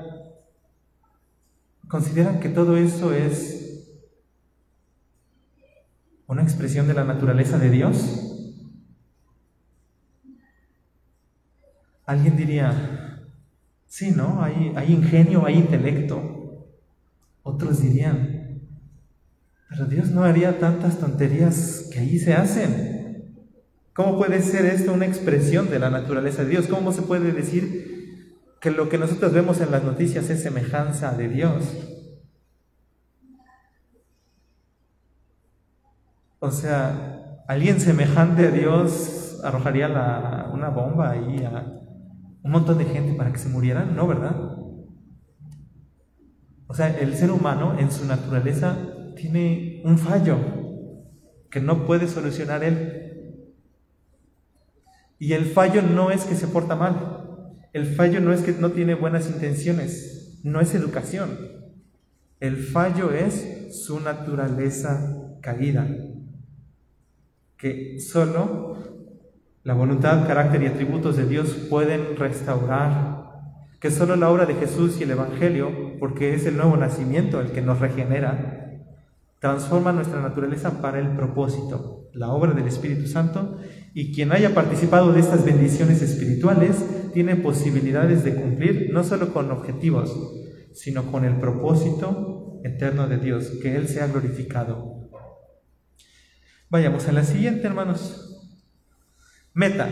¿Consideran 1.87 2.39
que 2.39 2.49
todo 2.49 2.75
eso 2.75 3.13
es 3.13 3.87
una 6.25 6.41
expresión 6.41 6.87
de 6.87 6.95
la 6.95 7.03
naturaleza 7.03 7.59
de 7.59 7.69
Dios? 7.69 8.33
Alguien 12.05 12.35
diría, 12.35 13.21
sí, 13.87 14.11
¿no? 14.11 14.43
Hay, 14.43 14.91
ingenio, 14.91 15.45
hay 15.45 15.55
intelecto. 15.55 16.67
Otros 17.43 17.81
dirían, 17.81 18.61
pero 19.69 19.85
Dios 19.85 20.09
no 20.09 20.23
haría 20.23 20.59
tantas 20.59 20.99
tonterías 20.99 21.89
que 21.91 21.99
ahí 21.99 22.19
se 22.19 22.33
hacen. 22.33 23.35
¿Cómo 23.93 24.17
puede 24.17 24.41
ser 24.41 24.65
esto 24.65 24.93
una 24.93 25.05
expresión 25.05 25.69
de 25.69 25.79
la 25.79 25.89
naturaleza 25.89 26.43
de 26.43 26.49
Dios? 26.49 26.67
¿Cómo 26.67 26.91
se 26.91 27.03
puede 27.03 27.31
decir 27.31 28.02
que 28.63 28.71
lo 28.71 28.87
que 28.87 28.97
nosotros 28.97 29.33
vemos 29.33 29.59
en 29.59 29.71
las 29.71 29.83
noticias 29.83 30.29
es 30.29 30.41
semejanza 30.41 31.11
de 31.11 31.27
Dios? 31.27 31.65
O 36.39 36.49
sea, 36.49 37.43
alguien 37.49 37.81
semejante 37.81 38.47
a 38.47 38.51
Dios 38.51 39.41
arrojaría 39.43 39.89
una 40.53 40.69
bomba 40.69 41.09
ahí 41.09 41.43
a, 41.43 41.73
un 42.41 42.51
montón 42.51 42.77
de 42.77 42.85
gente 42.85 43.15
para 43.15 43.33
que 43.33 43.37
se 43.37 43.49
murieran, 43.49 43.97
¿no, 43.97 44.07
verdad? 44.07 44.33
O 46.67 46.73
sea, 46.73 46.87
el 46.97 47.15
ser 47.15 47.31
humano 47.31 47.77
en 47.77 47.91
su 47.91 48.05
naturaleza 48.05 48.77
tiene 49.17 49.81
un 49.83 49.97
fallo 49.97 50.37
que 51.51 51.59
no 51.59 51.85
puede 51.85 52.07
solucionar 52.07 52.63
él. 52.63 53.51
Y 55.19 55.33
el 55.33 55.47
fallo 55.47 55.81
no 55.81 56.11
es 56.11 56.23
que 56.23 56.35
se 56.35 56.47
porta 56.47 56.77
mal. 56.77 57.12
El 57.73 57.87
fallo 57.87 58.21
no 58.21 58.31
es 58.31 58.41
que 58.41 58.53
no 58.53 58.71
tiene 58.71 58.93
buenas 58.93 59.27
intenciones. 59.27 60.39
No 60.43 60.61
es 60.61 60.75
educación. 60.75 61.39
El 62.39 62.57
fallo 62.57 63.11
es 63.11 63.83
su 63.83 63.99
naturaleza 63.99 65.37
caída. 65.41 65.87
Que 67.57 67.99
solo 67.99 68.77
la 69.63 69.73
voluntad, 69.73 70.27
carácter 70.27 70.61
y 70.61 70.67
atributos 70.67 71.17
de 71.17 71.25
Dios 71.25 71.49
pueden 71.67 72.15
restaurar. 72.15 73.23
Que 73.79 73.89
solo 73.89 74.15
la 74.15 74.29
obra 74.29 74.45
de 74.45 74.53
Jesús 74.53 74.99
y 74.99 75.03
el 75.03 75.11
Evangelio, 75.11 75.97
porque 75.99 76.35
es 76.35 76.45
el 76.45 76.57
nuevo 76.57 76.77
nacimiento 76.77 77.41
el 77.41 77.51
que 77.51 77.61
nos 77.61 77.79
regenera, 77.79 78.81
transforma 79.39 79.91
nuestra 79.91 80.21
naturaleza 80.21 80.79
para 80.81 80.99
el 80.99 81.15
propósito, 81.15 82.07
la 82.13 82.29
obra 82.29 82.53
del 82.53 82.67
Espíritu 82.67 83.07
Santo, 83.07 83.57
y 83.93 84.13
quien 84.13 84.31
haya 84.31 84.53
participado 84.53 85.11
de 85.11 85.19
estas 85.19 85.43
bendiciones 85.43 86.01
espirituales 86.01 86.77
tiene 87.13 87.35
posibilidades 87.35 88.23
de 88.23 88.35
cumplir 88.35 88.89
no 88.91 89.03
solo 89.03 89.33
con 89.33 89.51
objetivos, 89.51 90.33
sino 90.73 91.11
con 91.11 91.23
el 91.25 91.37
propósito 91.37 92.59
eterno 92.63 93.07
de 93.07 93.17
Dios, 93.17 93.51
que 93.61 93.75
Él 93.75 93.87
sea 93.87 94.07
glorificado. 94.07 95.09
Vayamos 96.69 97.07
a 97.07 97.11
la 97.11 97.23
siguiente, 97.23 97.67
hermanos. 97.67 98.33
Meta. 99.53 99.87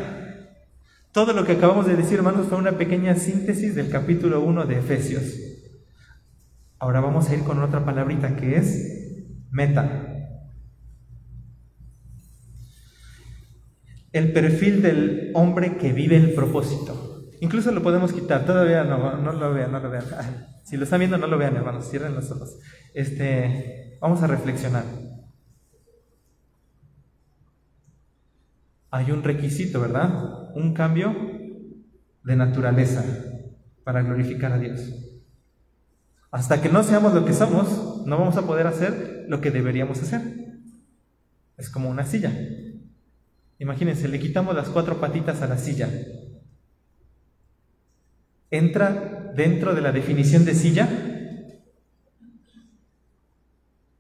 Todo 1.12 1.34
lo 1.34 1.46
que 1.46 1.52
acabamos 1.54 1.86
de 1.86 1.96
decir, 1.96 2.18
hermanos, 2.18 2.48
fue 2.48 2.58
una 2.58 2.78
pequeña 2.78 3.16
síntesis 3.16 3.76
del 3.76 3.90
capítulo 3.90 4.42
1 4.42 4.66
de 4.66 4.80
Efesios. 4.80 5.24
Ahora 6.80 7.02
vamos 7.02 7.30
a 7.30 7.36
ir 7.36 7.44
con 7.44 7.62
otra 7.62 7.86
palabrita 7.86 8.36
que 8.36 8.56
es 8.56 9.28
Meta. 9.52 10.08
El 14.14 14.34
perfil 14.34 14.82
del 14.82 15.32
hombre 15.36 15.78
que 15.78 15.94
vive 15.94 16.18
el 16.18 16.34
propósito. 16.34 17.11
Incluso 17.42 17.72
lo 17.72 17.82
podemos 17.82 18.14
quitar, 18.14 18.46
todavía 18.46 18.84
no, 18.84 18.98
lo 19.34 19.52
vean, 19.52 19.72
no 19.72 19.80
lo 19.80 19.90
vean. 19.90 20.06
Si 20.64 20.78
lo 20.78 20.84
están 20.84 21.00
viendo, 21.00 21.18
no 21.18 21.26
lo 21.26 21.40
vean, 21.40 21.56
hermanos, 21.56 21.90
cierren 21.90 22.14
los 22.14 22.30
ojos. 22.30 22.60
Este, 22.94 23.98
vamos 24.00 24.22
a 24.22 24.28
reflexionar. 24.28 24.84
Hay 28.92 29.10
un 29.10 29.24
requisito, 29.24 29.82
¿verdad? 29.82 30.54
Un 30.54 30.76
cambio 30.76 31.16
de 32.24 32.36
naturaleza 32.36 33.04
para 33.84 34.04
glorificar 34.04 34.52
a 34.52 34.60
Dios. 34.60 34.80
Hasta 36.30 36.62
que 36.62 36.70
no 36.70 36.84
seamos 36.84 37.16
lo 37.16 37.26
que 37.26 37.34
somos, 37.34 38.06
no 38.06 38.20
vamos 38.20 38.38
a 38.38 38.46
poder 38.46 38.68
hacer 38.68 39.26
lo 39.28 39.42
que 39.42 39.50
deberíamos 39.50 40.00
hacer. 40.00 40.22
Es 41.58 41.72
como 41.72 41.90
una 41.90 42.06
silla. 42.06 42.32
Imagínense, 43.58 44.08
le 44.08 44.20
quitamos 44.20 44.56
las 44.56 44.70
cuatro 44.70 45.02
patitas 45.02 45.42
a 45.42 45.48
la 45.48 45.58
silla. 45.58 45.90
¿Entra 48.52 49.32
dentro 49.36 49.74
de 49.74 49.82
la 49.82 49.92
definición 49.92 50.46
de 50.46 50.54
silla? 50.54 50.88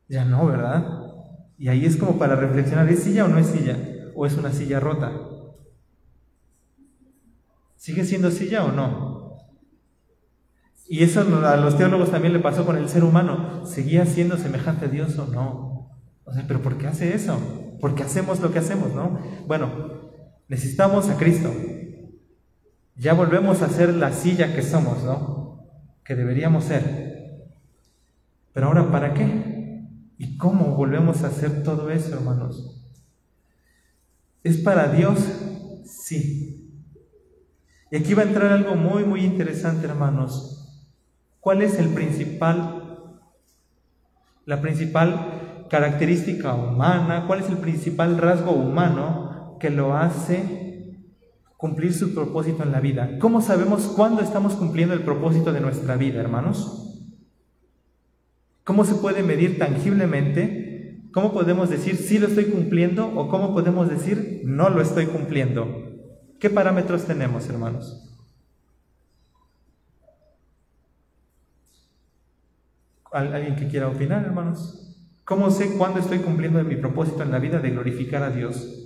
Ya 0.10 0.26
no, 0.26 0.46
¿verdad? 0.46 0.86
Y 1.58 1.70
ahí 1.70 1.86
es 1.86 1.96
como 1.96 2.20
para 2.20 2.36
reflexionar, 2.36 2.90
¿es 2.90 3.04
silla 3.04 3.26
o 3.26 3.28
no 3.30 3.38
es 3.38 3.48
silla? 3.48 3.78
¿O 4.14 4.26
es 4.26 4.36
una 4.36 4.52
silla 4.52 4.82
rota? 4.82 5.12
¿Sigue 7.78 8.04
siendo 8.04 8.30
silla 8.30 8.66
o 8.66 8.72
no? 8.72 9.38
Y 10.88 11.04
eso 11.04 11.22
a 11.22 11.56
los 11.56 11.78
teólogos 11.78 12.12
también 12.12 12.34
le 12.34 12.40
pasó 12.40 12.66
con 12.66 12.76
el 12.76 12.90
ser 12.90 13.06
humano. 13.06 13.66
¿Seguía 13.66 14.06
siendo 14.06 14.38
semejante 14.38 14.86
a 14.86 14.90
Dios 14.90 15.18
o 15.18 15.28
no? 15.28 15.98
O 16.26 16.34
sea, 16.34 16.44
pero 16.46 16.62
¿por 16.62 16.78
qué 16.78 16.88
hace 16.88 17.16
eso? 17.16 17.40
¿Por 17.80 17.96
qué 17.96 18.04
hacemos 18.04 18.42
lo 18.42 18.52
que 18.52 18.60
hacemos, 18.60 18.94
no? 18.94 19.18
Bueno, 19.48 19.70
necesitamos 20.50 21.10
a 21.10 21.18
Cristo. 21.18 21.50
Ya 23.02 23.16
volvemos 23.16 23.64
a 23.64 23.68
ser 23.68 23.96
la 23.96 24.14
silla 24.14 24.54
que 24.54 24.62
somos, 24.62 25.04
¿no? 25.04 25.66
Que 26.04 26.14
deberíamos 26.14 26.66
ser. 26.66 27.50
Pero 28.54 28.68
ahora, 28.68 28.92
¿para 28.92 29.16
qué? 29.16 29.88
¿Y 30.20 30.38
cómo 30.38 30.76
volvemos 30.76 31.24
a 31.24 31.28
hacer 31.28 31.64
todo 31.64 31.90
eso, 31.90 32.14
hermanos? 32.14 32.80
¿Es 34.44 34.58
para 34.58 34.90
Dios? 34.90 35.18
Sí. 35.84 36.72
Y 37.90 37.96
aquí 37.96 38.14
va 38.14 38.22
a 38.22 38.28
entrar 38.28 38.54
algo 38.54 38.76
muy, 38.76 39.04
muy 39.04 39.26
interesante, 39.26 39.88
hermanos. 39.88 40.86
¿Cuál 41.40 41.64
es 41.64 41.80
el 41.80 41.90
principal, 41.90 43.18
la 44.46 44.62
principal 44.62 45.66
característica 45.72 46.54
humana? 46.54 47.24
¿Cuál 47.26 47.40
es 47.40 47.50
el 47.50 47.58
principal 47.58 48.20
rasgo 48.20 48.52
humano 48.52 49.58
que 49.60 49.72
lo 49.72 49.98
hace 49.98 50.61
cumplir 51.62 51.94
su 51.94 52.16
propósito 52.16 52.64
en 52.64 52.72
la 52.72 52.80
vida? 52.80 53.20
¿Cómo 53.20 53.40
sabemos 53.40 53.84
cuándo 53.84 54.24
estamos 54.24 54.56
cumpliendo 54.56 54.96
el 54.96 55.04
propósito 55.04 55.54
de 55.54 55.62
nuestra 55.62 55.96
vida, 55.96 56.20
hermanos? 56.20 56.98
¿Cómo 58.64 58.84
se 58.84 58.96
puede 58.96 59.22
medir 59.22 59.60
tangiblemente? 59.60 61.04
¿Cómo 61.14 61.32
podemos 61.32 61.70
decir 61.70 61.98
sí 61.98 62.18
lo 62.18 62.26
estoy 62.26 62.46
cumpliendo 62.46 63.14
o 63.16 63.30
cómo 63.30 63.54
podemos 63.54 63.88
decir 63.92 64.42
no 64.44 64.72
lo 64.72 64.82
estoy 64.82 65.06
cumpliendo? 65.06 65.68
¿Qué 66.40 66.50
parámetros 66.50 67.06
tenemos, 67.06 67.48
hermanos? 67.48 68.12
¿Alguien 73.12 73.56
que 73.56 73.68
quiera 73.68 73.88
opinar, 73.88 74.26
hermanos? 74.26 74.98
¿Cómo 75.26 75.52
sé 75.52 75.78
cuándo 75.78 76.00
estoy 76.00 76.20
cumpliendo 76.20 76.64
mi 76.64 76.76
propósito 76.76 77.22
en 77.22 77.30
la 77.30 77.38
vida 77.38 77.60
de 77.60 77.70
glorificar 77.70 78.24
a 78.24 78.32
Dios? 78.32 78.81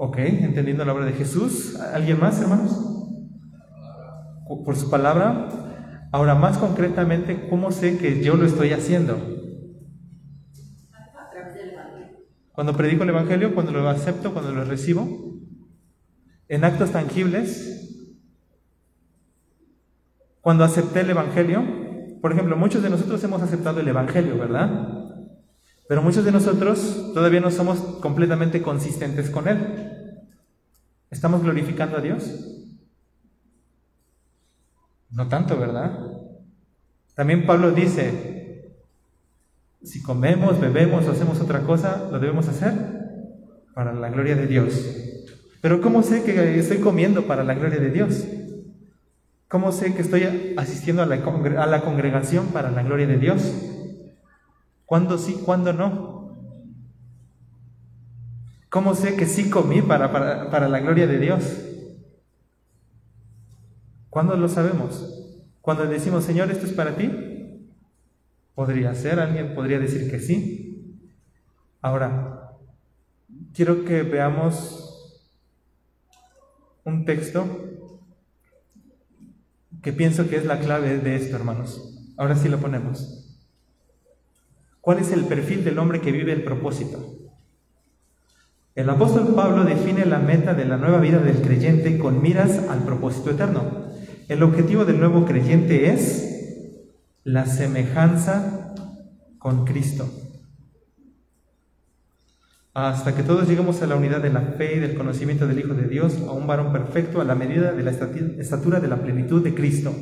Ok, 0.00 0.16
entendiendo 0.18 0.84
la 0.84 0.94
obra 0.94 1.06
de 1.06 1.12
Jesús. 1.12 1.74
¿Alguien 1.74 2.20
más, 2.20 2.40
hermanos? 2.40 2.70
Por 4.64 4.76
su 4.76 4.88
palabra. 4.90 5.48
Ahora, 6.12 6.36
más 6.36 6.56
concretamente, 6.56 7.48
¿cómo 7.50 7.72
sé 7.72 7.98
que 7.98 8.22
yo 8.22 8.36
lo 8.36 8.46
estoy 8.46 8.72
haciendo? 8.72 9.18
Cuando 12.52 12.76
predico 12.76 13.02
el 13.02 13.08
Evangelio, 13.08 13.56
cuando 13.56 13.72
lo 13.72 13.88
acepto, 13.88 14.32
cuando 14.32 14.52
lo 14.52 14.64
recibo, 14.64 15.08
en 16.46 16.64
actos 16.64 16.92
tangibles, 16.92 18.14
cuando 20.40 20.62
acepté 20.62 21.00
el 21.00 21.10
Evangelio, 21.10 21.64
por 22.22 22.30
ejemplo, 22.30 22.56
muchos 22.56 22.84
de 22.84 22.90
nosotros 22.90 23.22
hemos 23.24 23.42
aceptado 23.42 23.80
el 23.80 23.88
Evangelio, 23.88 24.38
¿verdad? 24.38 24.97
Pero 25.88 26.02
muchos 26.02 26.24
de 26.24 26.32
nosotros 26.32 27.12
todavía 27.14 27.40
no 27.40 27.50
somos 27.50 27.78
completamente 28.00 28.60
consistentes 28.62 29.30
con 29.30 29.48
Él. 29.48 29.90
¿Estamos 31.10 31.42
glorificando 31.42 31.96
a 31.96 32.00
Dios? 32.02 32.30
No 35.10 35.28
tanto, 35.28 35.58
¿verdad? 35.58 35.98
También 37.14 37.46
Pablo 37.46 37.72
dice, 37.72 38.74
si 39.82 40.02
comemos, 40.02 40.60
bebemos 40.60 41.06
o 41.06 41.10
hacemos 41.10 41.40
otra 41.40 41.62
cosa, 41.62 42.08
lo 42.12 42.20
debemos 42.20 42.46
hacer 42.48 42.74
para 43.74 43.94
la 43.94 44.10
gloria 44.10 44.36
de 44.36 44.46
Dios. 44.46 44.94
Pero 45.60 45.80
¿cómo 45.80 46.02
sé 46.02 46.22
que 46.22 46.58
estoy 46.58 46.78
comiendo 46.78 47.26
para 47.26 47.42
la 47.44 47.54
gloria 47.54 47.80
de 47.80 47.90
Dios? 47.90 48.26
¿Cómo 49.48 49.72
sé 49.72 49.94
que 49.94 50.02
estoy 50.02 50.54
asistiendo 50.58 51.02
a 51.02 51.06
la, 51.06 51.80
congregación 51.80 52.48
para 52.48 52.70
la 52.70 52.82
gloria 52.82 53.06
de 53.06 53.16
Dios? 53.16 53.54
¿Cuándo 54.88 55.18
sí, 55.18 55.34
cuándo 55.44 55.74
no? 55.74 56.34
¿Cómo 58.70 58.94
sé 58.94 59.16
que 59.16 59.26
sí 59.26 59.50
comí 59.50 59.82
para, 59.82 60.10
para 60.50 60.66
la 60.66 60.80
gloria 60.80 61.06
de 61.06 61.18
Dios? 61.18 61.42
¿Cuándo 64.08 64.34
lo 64.38 64.48
sabemos? 64.48 65.36
Cuando 65.60 65.84
decimos, 65.84 66.24
Señor, 66.24 66.50
esto 66.50 66.64
es 66.64 66.72
para 66.72 66.96
ti. 66.96 67.10
Podría 68.54 68.94
ser, 68.94 69.20
alguien 69.20 69.54
podría 69.54 69.78
decir 69.78 70.10
que 70.10 70.20
sí. 70.20 70.98
Ahora, 71.82 72.52
quiero 73.52 73.84
que 73.84 74.04
veamos 74.04 75.30
un 76.84 77.04
texto 77.04 77.46
que 79.82 79.92
pienso 79.92 80.30
que 80.30 80.36
es 80.36 80.46
la 80.46 80.58
clave 80.60 80.96
de 80.96 81.14
esto, 81.14 81.36
hermanos. 81.36 81.94
Ahora 82.16 82.36
sí 82.36 82.48
lo 82.48 82.58
ponemos. 82.58 83.27
¿Cuál 84.80 84.98
es 84.98 85.12
el 85.12 85.24
perfil 85.24 85.64
del 85.64 85.78
hombre 85.78 86.00
que 86.00 86.12
vive 86.12 86.32
el 86.32 86.44
propósito? 86.44 87.14
El 88.74 88.88
apóstol 88.90 89.34
Pablo 89.34 89.64
define 89.64 90.06
la 90.06 90.18
meta 90.18 90.54
de 90.54 90.64
la 90.64 90.76
nueva 90.76 91.00
vida 91.00 91.18
del 91.18 91.42
creyente 91.42 91.98
con 91.98 92.22
miras 92.22 92.58
al 92.68 92.84
propósito 92.84 93.30
eterno. 93.30 93.88
El 94.28 94.42
objetivo 94.42 94.84
del 94.84 95.00
nuevo 95.00 95.24
creyente 95.24 95.90
es 95.90 96.84
la 97.24 97.46
semejanza 97.46 98.74
con 99.38 99.64
Cristo 99.64 100.08
hasta 102.86 103.12
que 103.12 103.24
todos 103.24 103.48
lleguemos 103.48 103.82
a 103.82 103.88
la 103.88 103.96
unidad 103.96 104.22
de 104.22 104.30
la 104.30 104.40
fe 104.40 104.76
y 104.76 104.78
del 104.78 104.94
conocimiento 104.94 105.48
del 105.48 105.58
Hijo 105.58 105.74
de 105.74 105.88
Dios, 105.88 106.16
a 106.28 106.32
un 106.32 106.46
varón 106.46 106.72
perfecto 106.72 107.20
a 107.20 107.24
la 107.24 107.34
medida 107.34 107.72
de 107.72 107.82
la 107.82 107.90
estatura 107.90 108.78
de 108.78 108.86
la 108.86 109.02
plenitud 109.02 109.42
de 109.42 109.52
Cristo. 109.52 109.92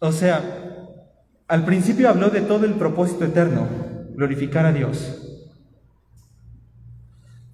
O 0.00 0.12
sea, 0.12 0.65
al 1.48 1.64
principio 1.64 2.08
habló 2.08 2.30
de 2.30 2.40
todo 2.40 2.66
el 2.66 2.74
propósito 2.74 3.24
eterno, 3.24 3.68
glorificar 4.14 4.66
a 4.66 4.72
Dios. 4.72 5.22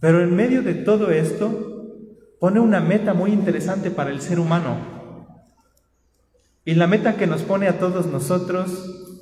Pero 0.01 0.23
en 0.23 0.35
medio 0.35 0.63
de 0.63 0.75
todo 0.75 1.11
esto, 1.11 1.73
pone 2.41 2.59
una 2.59 2.81
meta 2.81 3.15
muy 3.15 3.33
interesante 3.33 3.91
para 3.91 4.11
el 4.11 4.21
ser 4.21 4.41
humano. 4.41 4.77
Y 6.65 6.75
la 6.75 6.87
meta 6.87 7.17
que 7.17 7.27
nos 7.27 7.43
pone 7.43 7.69
a 7.69 7.79
todos 7.79 8.07
nosotros 8.07 9.19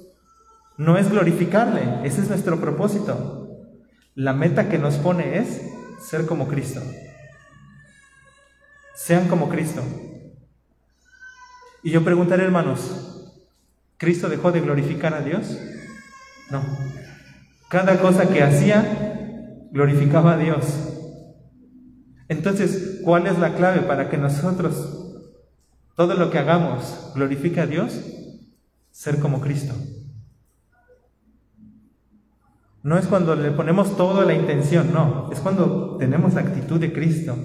no 0.77 0.97
es 0.97 1.11
glorificarle, 1.11 2.07
ese 2.07 2.23
es 2.23 2.29
nuestro 2.29 2.61
propósito. 2.61 3.67
La 4.15 4.33
meta 4.33 4.69
que 4.69 4.79
nos 4.79 4.95
pone 4.97 5.39
es 5.39 5.61
ser 6.01 6.27
como 6.27 6.49
Cristo. 6.49 6.81
Sean 8.95 9.29
como 9.29 9.49
Cristo. 9.49 9.83
Y 11.83 11.91
yo 11.91 12.05
preguntaré, 12.05 12.45
hermanos, 12.45 13.10
¿Cristo 14.01 14.31
dejó 14.31 14.51
de 14.51 14.63
glorificar 14.63 15.13
a 15.13 15.21
Dios? 15.21 15.59
No. 16.51 16.63
Cada 17.69 18.01
cosa 18.01 18.31
que 18.31 18.43
hacía 18.43 19.67
glorificaba 19.71 20.33
a 20.33 20.37
Dios. 20.39 20.65
Entonces, 22.27 23.03
¿cuál 23.05 23.27
es 23.27 23.39
la 23.39 23.55
clave 23.55 23.83
para 23.83 24.09
que 24.09 24.17
nosotros, 24.17 25.21
todo 25.97 26.15
lo 26.15 26.31
que 26.31 26.39
hagamos, 26.39 27.13
glorifique 27.15 27.61
a 27.61 27.67
Dios? 27.67 28.01
Ser 28.91 29.19
como 29.19 29.43
Cristo. 29.43 29.75
No 32.83 32.97
es 32.97 33.07
cuando 33.07 33.35
le 33.37 33.51
ponemos 33.51 33.99
toda 33.99 34.25
la 34.25 34.33
intención, 34.33 34.95
no, 34.95 35.29
es 35.31 35.41
cuando 35.41 35.99
tenemos 35.99 36.33
la 36.33 36.41
actitud 36.41 36.81
de 36.81 36.95
Cristo. 36.95 37.37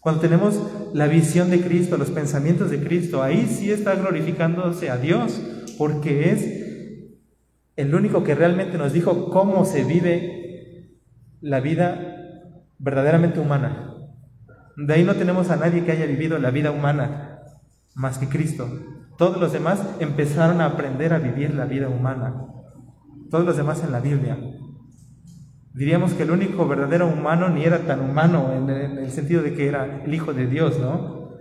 Cuando 0.00 0.20
tenemos 0.20 0.60
la 0.94 1.06
visión 1.06 1.50
de 1.50 1.60
Cristo, 1.60 1.96
los 1.96 2.10
pensamientos 2.10 2.70
de 2.70 2.82
Cristo, 2.82 3.22
ahí 3.22 3.46
sí 3.46 3.70
está 3.70 3.94
glorificándose 3.94 4.90
a 4.90 4.96
Dios, 4.96 5.40
porque 5.76 6.30
es 6.30 6.58
el 7.76 7.94
único 7.94 8.24
que 8.24 8.34
realmente 8.34 8.78
nos 8.78 8.92
dijo 8.92 9.30
cómo 9.30 9.64
se 9.64 9.84
vive 9.84 10.98
la 11.40 11.60
vida 11.60 12.54
verdaderamente 12.78 13.40
humana. 13.40 13.94
De 14.76 14.94
ahí 14.94 15.04
no 15.04 15.16
tenemos 15.16 15.50
a 15.50 15.56
nadie 15.56 15.84
que 15.84 15.92
haya 15.92 16.06
vivido 16.06 16.38
la 16.38 16.50
vida 16.50 16.70
humana 16.70 17.40
más 17.94 18.18
que 18.18 18.28
Cristo. 18.28 18.68
Todos 19.16 19.38
los 19.38 19.52
demás 19.52 19.80
empezaron 19.98 20.60
a 20.60 20.66
aprender 20.66 21.12
a 21.12 21.18
vivir 21.18 21.54
la 21.54 21.64
vida 21.64 21.88
humana 21.88 22.48
todos 23.30 23.44
los 23.44 23.56
demás 23.56 23.82
en 23.84 23.92
la 23.92 24.00
Biblia. 24.00 24.38
Diríamos 25.78 26.12
que 26.14 26.24
el 26.24 26.32
único 26.32 26.66
verdadero 26.66 27.06
humano 27.06 27.48
ni 27.50 27.64
era 27.64 27.78
tan 27.86 28.00
humano 28.00 28.52
en 28.52 28.68
el 28.68 29.12
sentido 29.12 29.42
de 29.42 29.54
que 29.54 29.68
era 29.68 30.02
el 30.04 30.12
Hijo 30.12 30.34
de 30.34 30.48
Dios, 30.48 30.76
¿no? 30.80 31.38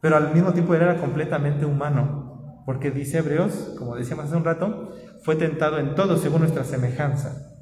Pero 0.00 0.16
al 0.16 0.34
mismo 0.34 0.52
tiempo 0.52 0.74
era 0.74 0.96
completamente 0.96 1.64
humano, 1.64 2.64
porque 2.66 2.90
dice 2.90 3.18
Hebreos, 3.18 3.76
como 3.78 3.94
decíamos 3.94 4.24
hace 4.24 4.34
un 4.34 4.44
rato, 4.44 4.92
fue 5.22 5.36
tentado 5.36 5.78
en 5.78 5.94
todo 5.94 6.16
según 6.16 6.40
nuestra 6.40 6.64
semejanza. 6.64 7.52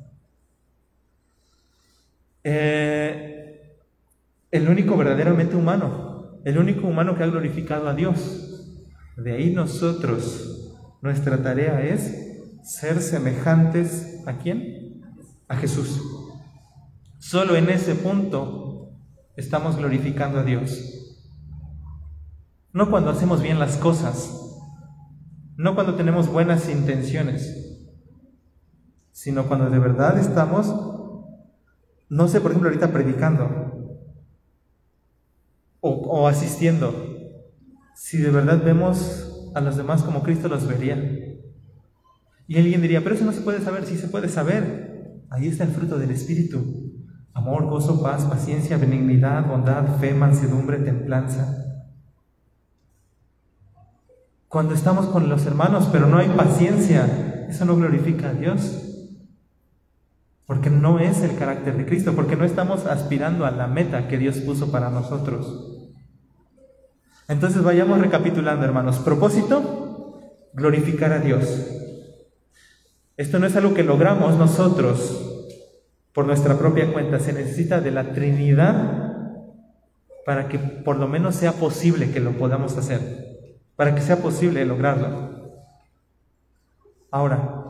Eh, 2.42 3.76
el 4.50 4.66
único 4.66 4.96
verdaderamente 4.96 5.56
humano, 5.56 6.40
el 6.46 6.56
único 6.56 6.87
humano 6.87 7.18
que 7.18 7.24
ha 7.24 7.26
glorificado 7.26 7.87
a 7.87 7.92
Dios. 7.92 8.80
De 9.18 9.32
ahí 9.32 9.52
nosotros, 9.52 10.74
nuestra 11.02 11.42
tarea 11.42 11.82
es 11.82 12.40
ser 12.62 13.02
semejantes 13.02 14.22
a 14.26 14.38
quién? 14.38 15.02
A 15.48 15.56
Jesús. 15.56 16.13
Solo 17.24 17.56
en 17.56 17.70
ese 17.70 17.94
punto 17.94 18.90
estamos 19.34 19.78
glorificando 19.78 20.40
a 20.40 20.42
Dios. 20.42 21.16
No 22.70 22.90
cuando 22.90 23.08
hacemos 23.08 23.40
bien 23.40 23.58
las 23.58 23.78
cosas, 23.78 24.52
no 25.56 25.74
cuando 25.74 25.94
tenemos 25.94 26.28
buenas 26.28 26.68
intenciones, 26.68 27.80
sino 29.10 29.48
cuando 29.48 29.70
de 29.70 29.78
verdad 29.78 30.18
estamos, 30.18 30.66
no 32.10 32.28
sé, 32.28 32.42
por 32.42 32.50
ejemplo, 32.50 32.68
ahorita 32.68 32.92
predicando 32.92 34.04
o, 35.80 36.28
asistiendo, 36.28 36.92
si 37.94 38.18
de 38.18 38.30
verdad 38.32 38.62
vemos 38.62 39.50
a 39.54 39.62
los 39.62 39.78
demás 39.78 40.02
como 40.02 40.22
Cristo 40.22 40.48
los 40.48 40.66
vería. 40.66 40.96
Y 42.46 42.58
alguien 42.58 42.82
diría, 42.82 43.02
pero 43.02 43.14
eso 43.14 43.24
no 43.24 43.32
se 43.32 43.40
puede 43.40 43.62
saber, 43.62 43.87
sí 43.87 43.96
se 43.96 44.08
puede 44.08 44.28
saber. 44.28 45.22
Ahí 45.30 45.48
está 45.48 45.64
el 45.64 45.70
fruto 45.70 45.98
del 45.98 46.10
Espíritu. 46.10 46.84
Amor, 47.35 47.66
gozo, 47.66 48.01
paz, 48.01 48.25
paciencia, 48.25 48.77
benignidad, 48.77 49.44
bondad, 49.47 49.99
fe, 49.99 50.14
mansedumbre, 50.14 50.79
templanza. 50.79 51.83
Cuando 54.47 54.73
estamos 54.73 55.07
con 55.07 55.29
los 55.29 55.44
hermanos, 55.44 55.88
pero 55.90 56.07
no 56.07 56.18
hay 56.18 56.29
paciencia, 56.29 57.47
eso 57.49 57.64
no 57.64 57.75
glorifica 57.75 58.29
a 58.29 58.35
Dios. 58.35 58.83
Porque 60.47 60.70
no 60.70 61.01
es 61.01 61.23
el 61.23 61.37
carácter 61.37 61.77
de 61.77 61.87
Cristo, 61.87 62.14
porque 62.14 62.37
no 62.37 62.44
estamos 62.44 62.87
aspirando 62.87 63.47
a 63.47 63.51
la 63.51 63.66
meta 63.66 64.07
que 64.07 64.16
Dios 64.16 64.37
puso 64.37 64.70
para 64.70 64.90
nosotros. 64.90 65.90
Entonces 67.27 67.64
vayamos 67.64 67.99
recapitulando, 67.99 68.64
hermanos. 68.64 69.01
Propósito, 69.01 70.20
glorificar 70.53 71.12
a 71.12 71.18
Dios. 71.18 71.66
Esto 73.16 73.40
no 73.40 73.47
es 73.49 73.57
algo 73.57 73.75
que 73.75 73.83
logramos 73.83 74.37
nosotros 74.37 75.34
por 76.14 76.27
nuestra 76.27 76.57
propia 76.57 76.92
cuenta, 76.92 77.18
se 77.18 77.33
necesita 77.33 77.81
de 77.81 77.90
la 77.90 78.12
Trinidad 78.12 79.14
para 80.24 80.48
que 80.48 80.59
por 80.59 80.96
lo 80.96 81.09
menos 81.09 81.35
sea 81.35 81.53
posible 81.53 82.12
que 82.12 82.20
lo 82.20 82.38
podamos 82.38 82.79
hacer, 82.79 83.50
para 83.77 83.94
que 83.94 84.00
sea 84.00 84.18
posible 84.18 84.64
lograrlo. 84.64 85.35
Ahora, 87.11 87.66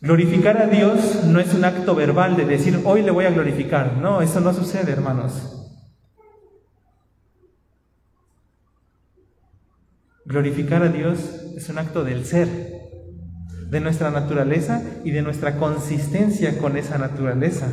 glorificar 0.00 0.60
a 0.60 0.66
Dios 0.66 1.24
no 1.24 1.38
es 1.38 1.54
un 1.54 1.64
acto 1.64 1.94
verbal 1.94 2.36
de 2.36 2.44
decir, 2.44 2.80
hoy 2.84 3.02
le 3.02 3.12
voy 3.12 3.26
a 3.26 3.30
glorificar. 3.30 3.96
No, 3.96 4.20
eso 4.20 4.40
no 4.40 4.52
sucede, 4.52 4.92
hermanos. 4.92 5.60
Glorificar 10.24 10.82
a 10.82 10.88
Dios 10.88 11.18
es 11.56 11.68
un 11.68 11.78
acto 11.78 12.02
del 12.02 12.24
ser, 12.24 12.63
de 13.74 13.80
nuestra 13.80 14.12
naturaleza 14.12 14.84
y 15.02 15.10
de 15.10 15.20
nuestra 15.20 15.56
consistencia 15.56 16.58
con 16.58 16.76
esa 16.76 16.96
naturaleza. 16.96 17.66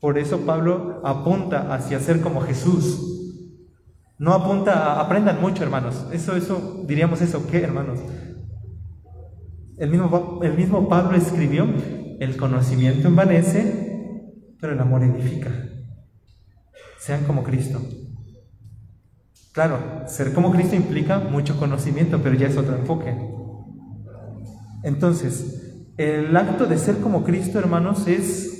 Por 0.00 0.18
eso 0.18 0.40
Pablo 0.40 1.00
apunta 1.04 1.72
hacia 1.72 2.00
ser 2.00 2.20
como 2.22 2.40
Jesús. 2.40 3.38
No 4.18 4.34
apunta 4.34 4.72
a, 4.72 5.00
aprendan 5.00 5.40
mucho, 5.40 5.62
hermanos. 5.62 6.08
Eso, 6.12 6.34
eso, 6.34 6.82
diríamos 6.88 7.22
eso, 7.22 7.46
¿qué, 7.46 7.62
hermanos? 7.62 8.00
El 9.78 9.90
mismo, 9.90 10.40
el 10.42 10.54
mismo 10.54 10.88
Pablo 10.88 11.16
escribió, 11.16 11.68
el 12.18 12.36
conocimiento 12.36 13.06
envanece, 13.06 14.50
pero 14.60 14.72
el 14.72 14.80
amor 14.80 15.04
edifica. 15.04 15.52
Sean 16.98 17.22
como 17.26 17.44
Cristo. 17.44 17.80
Claro, 19.52 20.02
ser 20.08 20.32
como 20.32 20.50
Cristo 20.50 20.74
implica 20.74 21.20
mucho 21.20 21.56
conocimiento, 21.60 22.20
pero 22.20 22.34
ya 22.34 22.48
es 22.48 22.56
otro 22.56 22.74
enfoque. 22.74 23.41
Entonces, 24.82 25.62
el 25.96 26.36
acto 26.36 26.66
de 26.66 26.78
ser 26.78 26.98
como 26.98 27.24
Cristo, 27.24 27.58
hermanos, 27.58 28.06
es 28.06 28.52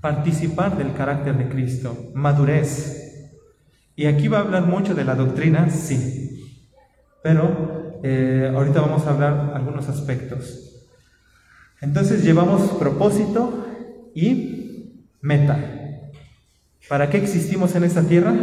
participar 0.00 0.76
del 0.76 0.92
carácter 0.94 1.36
de 1.38 1.48
Cristo, 1.48 2.10
madurez. 2.14 3.30
Y 3.94 4.06
aquí 4.06 4.28
va 4.28 4.38
a 4.38 4.40
hablar 4.40 4.66
mucho 4.66 4.94
de 4.94 5.04
la 5.04 5.14
doctrina, 5.14 5.70
sí, 5.70 6.42
pero 7.22 8.00
eh, 8.02 8.50
ahorita 8.52 8.80
vamos 8.80 9.06
a 9.06 9.10
hablar 9.10 9.52
algunos 9.54 9.88
aspectos. 9.88 10.88
Entonces 11.80 12.24
llevamos 12.24 12.72
propósito 12.72 13.66
y 14.14 14.96
meta. 15.20 15.58
¿Para 16.88 17.08
qué 17.08 17.18
existimos 17.18 17.74
en 17.76 17.84
esta 17.84 18.02
tierra? 18.02 18.34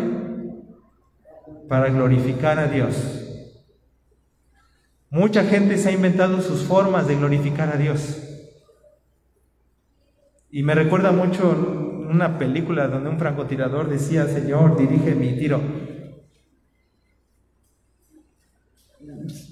Para 1.67 1.89
glorificar 1.89 2.57
a 2.57 2.67
Dios. 2.67 3.18
Mucha 5.11 5.43
gente 5.43 5.77
se 5.77 5.89
ha 5.89 5.91
inventado 5.91 6.39
sus 6.41 6.63
formas 6.63 7.07
de 7.07 7.15
glorificar 7.15 7.69
a 7.69 7.77
Dios. 7.77 8.21
Y 10.51 10.61
me 10.61 10.75
recuerda 10.75 11.11
mucho 11.11 12.05
una 12.09 12.37
película 12.37 12.87
donde 12.87 13.09
un 13.09 13.17
francotirador 13.17 13.89
decía, 13.89 14.27
Señor, 14.27 14.77
dirige 14.77 15.15
mi 15.15 15.37
tiro. 15.37 15.61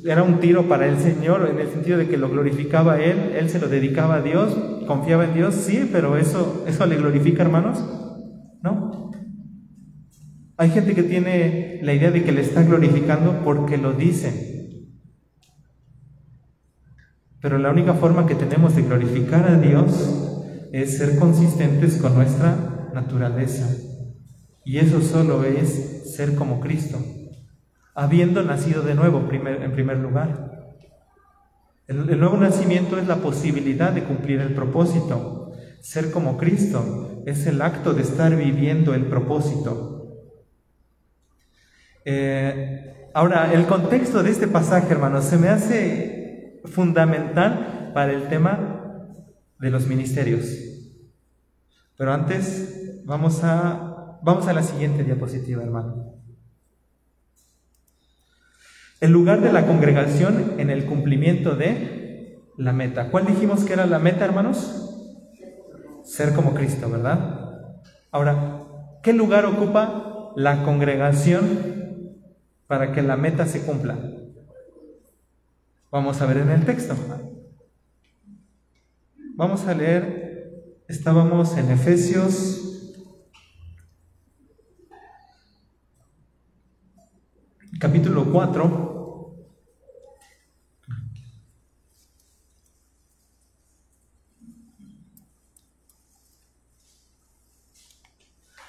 Era 0.05 0.23
un 0.23 0.39
tiro 0.39 0.67
para 0.67 0.87
el 0.87 0.99
Señor 0.99 1.49
en 1.49 1.59
el 1.59 1.69
sentido 1.69 1.97
de 1.97 2.07
que 2.07 2.17
lo 2.17 2.29
glorificaba 2.29 3.01
Él, 3.01 3.33
Él 3.35 3.49
se 3.49 3.59
lo 3.59 3.67
dedicaba 3.67 4.15
a 4.15 4.21
Dios, 4.21 4.55
confiaba 4.87 5.25
en 5.25 5.33
Dios, 5.33 5.55
sí, 5.55 5.89
pero 5.91 6.17
eso, 6.17 6.63
eso 6.67 6.85
le 6.85 6.97
glorifica, 6.97 7.43
hermanos. 7.43 7.83
¿No? 8.61 9.11
Hay 10.57 10.69
gente 10.69 10.95
que 10.95 11.03
tiene 11.03 11.79
la 11.83 11.93
idea 11.93 12.09
de 12.09 12.23
que 12.23 12.31
le 12.31 12.41
está 12.41 12.63
glorificando 12.63 13.41
porque 13.43 13.77
lo 13.77 13.93
dice, 13.93 14.56
pero 17.47 17.59
la 17.59 17.71
única 17.71 17.93
forma 17.93 18.25
que 18.27 18.35
tenemos 18.35 18.75
de 18.75 18.81
glorificar 18.81 19.47
a 19.47 19.55
Dios 19.57 20.67
es 20.73 20.97
ser 20.97 21.17
consistentes 21.17 21.95
con 21.95 22.13
nuestra 22.13 22.89
naturaleza. 22.93 23.73
Y 24.65 24.79
eso 24.79 24.99
solo 24.99 25.45
es 25.45 26.13
ser 26.13 26.35
como 26.35 26.59
Cristo, 26.59 26.99
habiendo 27.95 28.43
nacido 28.43 28.81
de 28.81 28.95
nuevo 28.95 29.29
en 29.31 29.71
primer 29.71 29.97
lugar. 29.99 30.75
El, 31.87 32.19
nuevo 32.19 32.35
nacimiento 32.35 32.97
es 32.97 33.07
la 33.07 33.15
posibilidad 33.15 33.93
de 33.93 34.03
cumplir 34.03 34.41
el 34.41 34.53
propósito. 34.53 35.53
Ser 35.79 36.11
como 36.11 36.35
Cristo 36.35 37.23
es 37.25 37.47
el 37.47 37.61
acto 37.61 37.93
de 37.93 38.01
estar 38.01 38.35
viviendo 38.35 38.93
el 38.93 39.05
propósito. 39.05 40.19
Eh, 42.03 43.09
ahora, 43.13 43.53
el 43.53 43.65
contexto 43.67 44.21
de 44.21 44.31
este 44.31 44.49
pasaje, 44.49 44.91
hermanos, 44.91 45.23
se 45.23 45.37
me 45.37 45.47
hace 45.47 46.16
fundamental 46.71 47.91
para 47.93 48.13
el 48.13 48.27
tema 48.27 49.05
de 49.59 49.69
los 49.69 49.87
ministerios. 49.87 50.45
Pero 51.97 52.13
antes, 52.13 53.01
vamos 53.05 53.43
a, 53.43 54.19
vamos 54.21 54.47
a 54.47 54.53
la 54.53 54.61
siguiente 54.61 55.03
diapositiva, 55.03 55.63
hermano. 55.63 56.13
El 58.99 59.11
lugar 59.11 59.41
de 59.41 59.51
la 59.51 59.65
congregación 59.65 60.55
en 60.57 60.69
el 60.69 60.85
cumplimiento 60.85 61.55
de 61.55 62.39
la 62.57 62.73
meta. 62.73 63.09
¿Cuál 63.09 63.27
dijimos 63.27 63.63
que 63.63 63.73
era 63.73 63.85
la 63.85 63.99
meta, 63.99 64.25
hermanos? 64.25 64.83
Ser 66.03 66.33
como 66.33 66.53
Cristo, 66.53 66.89
¿verdad? 66.89 67.73
Ahora, 68.11 68.63
¿qué 69.03 69.13
lugar 69.13 69.45
ocupa 69.45 70.31
la 70.35 70.63
congregación 70.63 72.17
para 72.67 72.91
que 72.91 73.01
la 73.01 73.17
meta 73.17 73.45
se 73.45 73.61
cumpla? 73.61 73.97
Vamos 75.97 76.21
a 76.21 76.27
ver 76.27 76.37
en 76.37 76.51
el 76.51 76.63
texto. 76.63 76.95
Vamos 79.35 79.65
a 79.65 79.73
leer, 79.73 80.83
estábamos 80.87 81.57
en 81.57 81.71
Efesios 81.71 82.93
capítulo 87.79 88.31
4. 88.31 89.47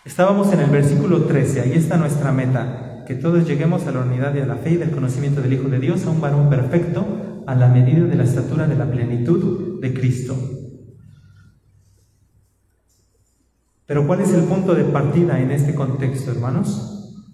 Estábamos 0.06 0.50
en 0.54 0.60
el 0.60 0.70
versículo 0.70 1.26
13, 1.26 1.60
ahí 1.60 1.72
está 1.74 1.98
nuestra 1.98 2.32
meta, 2.32 2.87
que 3.08 3.14
todos 3.14 3.48
lleguemos 3.48 3.86
a 3.86 3.90
la 3.90 4.00
unidad 4.00 4.34
de 4.34 4.44
la 4.44 4.56
fe 4.56 4.72
y 4.72 4.76
del 4.76 4.90
conocimiento 4.90 5.40
del 5.40 5.54
Hijo 5.54 5.70
de 5.70 5.80
Dios, 5.80 6.04
a 6.04 6.10
un 6.10 6.20
varón 6.20 6.50
perfecto, 6.50 7.42
a 7.46 7.54
la 7.54 7.68
medida 7.68 8.04
de 8.04 8.14
la 8.14 8.24
estatura 8.24 8.66
de 8.66 8.76
la 8.76 8.90
plenitud 8.90 9.80
de 9.80 9.94
Cristo. 9.94 10.36
Pero 13.86 14.06
¿cuál 14.06 14.20
es 14.20 14.34
el 14.34 14.42
punto 14.42 14.74
de 14.74 14.84
partida 14.84 15.40
en 15.40 15.50
este 15.50 15.74
contexto, 15.74 16.32
hermanos? 16.32 17.24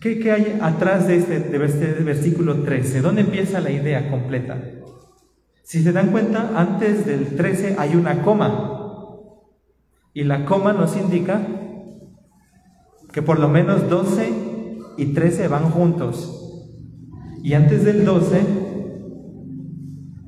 ¿Qué, 0.00 0.32
hay 0.32 0.58
atrás 0.60 1.06
de 1.06 1.18
este, 1.18 1.38
de 1.38 1.64
este 1.64 1.86
versículo 2.02 2.64
13? 2.64 3.00
¿Dónde 3.00 3.20
empieza 3.20 3.60
la 3.60 3.70
idea 3.70 4.10
completa? 4.10 4.60
Si 5.62 5.84
se 5.84 5.92
dan 5.92 6.10
cuenta, 6.10 6.50
antes 6.56 7.06
del 7.06 7.36
13 7.36 7.76
hay 7.78 7.94
una 7.94 8.22
coma. 8.22 8.69
Y 10.12 10.24
la 10.24 10.44
coma 10.44 10.72
nos 10.72 10.96
indica 10.96 11.40
que 13.12 13.22
por 13.22 13.38
lo 13.38 13.48
menos 13.48 13.88
12 13.88 14.32
y 14.96 15.06
13 15.06 15.48
van 15.48 15.70
juntos. 15.70 16.36
Y 17.42 17.54
antes 17.54 17.84
del 17.84 18.04
12 18.04 18.40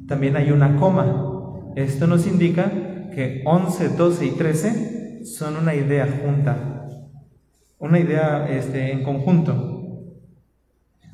también 0.09 0.37
hay 0.37 0.51
una 0.51 0.77
coma. 0.77 1.73
Esto 1.77 2.07
nos 2.07 2.27
indica 2.27 2.71
que 3.15 3.43
11, 3.45 3.91
12 3.91 4.27
y 4.27 4.31
13 4.31 5.25
son 5.25 5.57
una 5.57 5.75
idea 5.75 6.07
junta 6.25 6.73
una 7.83 7.99
idea 7.99 8.47
este, 8.49 8.93
en 8.93 9.03
conjunto. 9.03 10.15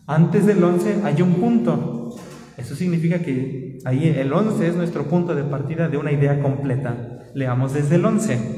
Antes 0.07 0.45
del 0.45 0.63
11 0.63 1.01
hay 1.03 1.23
un 1.23 1.37
punto. 1.37 2.15
Eso 2.59 2.75
significa 2.75 3.21
que 3.21 3.79
ahí 3.87 4.07
el 4.07 4.31
11 4.31 4.67
es 4.67 4.77
nuestro 4.77 5.05
punto 5.05 5.35
de 5.35 5.45
partida 5.45 5.89
de 5.89 5.97
una 5.97 6.13
idea 6.13 6.43
completa. 6.43 7.25
Leamos 7.35 7.73
desde 7.73 7.95
el 7.95 8.05
11. 8.05 8.58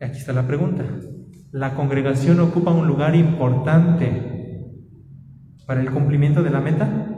Aquí 0.00 0.18
está 0.18 0.32
la 0.32 0.46
pregunta. 0.46 0.84
¿La 1.52 1.74
congregación 1.74 2.40
ocupa 2.40 2.70
un 2.70 2.86
lugar 2.86 3.16
importante 3.16 4.64
para 5.66 5.80
el 5.80 5.90
cumplimiento 5.90 6.42
de 6.42 6.50
la 6.50 6.60
meta? 6.60 7.08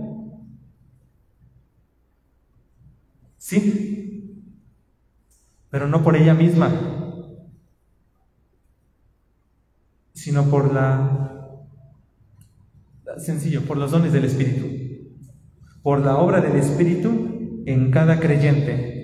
Sí, 3.37 4.45
pero 5.71 5.89
no 5.89 6.03
por 6.03 6.17
ella 6.17 6.35
misma, 6.35 6.71
sino 10.13 10.45
por 10.51 10.73
la, 10.73 11.57
sencillo, 13.17 13.63
por 13.63 13.77
los 13.77 13.91
dones 13.91 14.13
del 14.13 14.25
Espíritu, 14.25 14.67
por 15.83 16.01
la 16.01 16.19
obra 16.19 16.41
del 16.41 16.57
Espíritu 16.57 17.63
en 17.67 17.91
cada 17.91 18.21
creyente. 18.21 18.98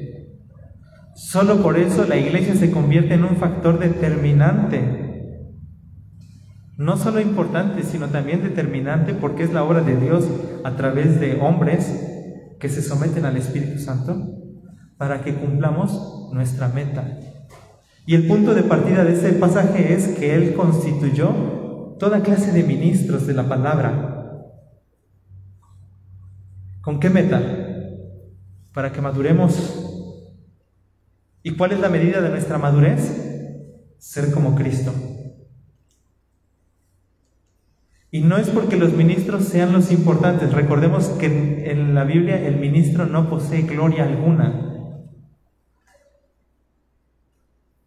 Solo 1.15 1.63
por 1.63 1.79
eso 1.79 2.05
la 2.07 2.17
iglesia 2.17 2.57
se 2.57 2.71
convierte 2.71 3.15
en 3.15 3.25
un 3.25 3.37
factor 3.37 3.79
determinante, 3.79 5.05
no 6.77 6.97
solo 6.97 7.21
importante, 7.21 7.85
sino 7.85 8.09
también 8.09 8.43
determinante 8.43 9.15
porque 9.15 9.45
es 9.45 9.53
la 9.53 9.63
obra 9.63 9.83
de 9.83 9.97
Dios 9.97 10.29
a 10.65 10.73
través 10.73 11.21
de 11.21 11.39
hombres 11.41 12.57
que 12.59 12.69
se 12.69 12.83
someten 12.83 13.25
al 13.25 13.37
Espíritu 13.37 13.79
Santo 13.79 14.17
para 14.97 15.23
que 15.23 15.35
cumplamos 15.35 16.31
nuestra 16.33 16.69
meta. 16.69 17.19
Y 18.07 18.17
el 18.17 18.27
punto 18.27 18.55
de 18.55 18.65
partida 18.65 19.05
de 19.05 19.13
ese 19.13 19.33
pasaje 19.35 19.95
es 19.95 20.09
que 20.09 20.35
Él 20.35 20.55
constituyó 20.55 21.97
toda 22.01 22.23
clase 22.23 22.51
de 22.51 22.65
ministros 22.65 23.27
de 23.27 23.35
la 23.35 23.49
palabra. 23.49 24.51
¿Con 26.83 26.99
qué 26.99 27.09
meta? 27.09 27.41
Para 28.75 28.93
que 28.93 29.01
maduremos. 29.01 29.84
¿Y 31.45 31.53
cuál 31.57 31.73
es 31.73 31.79
la 31.81 31.91
medida 31.91 32.23
de 32.23 32.31
nuestra 32.31 32.57
madurez? 32.57 33.93
Ser 33.99 34.33
como 34.33 34.55
Cristo. 34.55 34.95
Y 38.11 38.23
no 38.23 38.39
es 38.39 38.49
porque 38.49 38.79
los 38.79 38.95
ministros 38.95 39.45
sean 39.45 39.73
los 39.75 39.93
importantes. 39.93 40.55
Recordemos 40.55 41.09
que 41.11 41.71
en 41.71 41.95
la 41.95 42.05
Biblia 42.05 42.41
el 42.41 42.57
ministro 42.57 43.05
no 43.05 43.29
posee 43.29 43.63
gloria 43.63 44.05
alguna. 44.05 44.73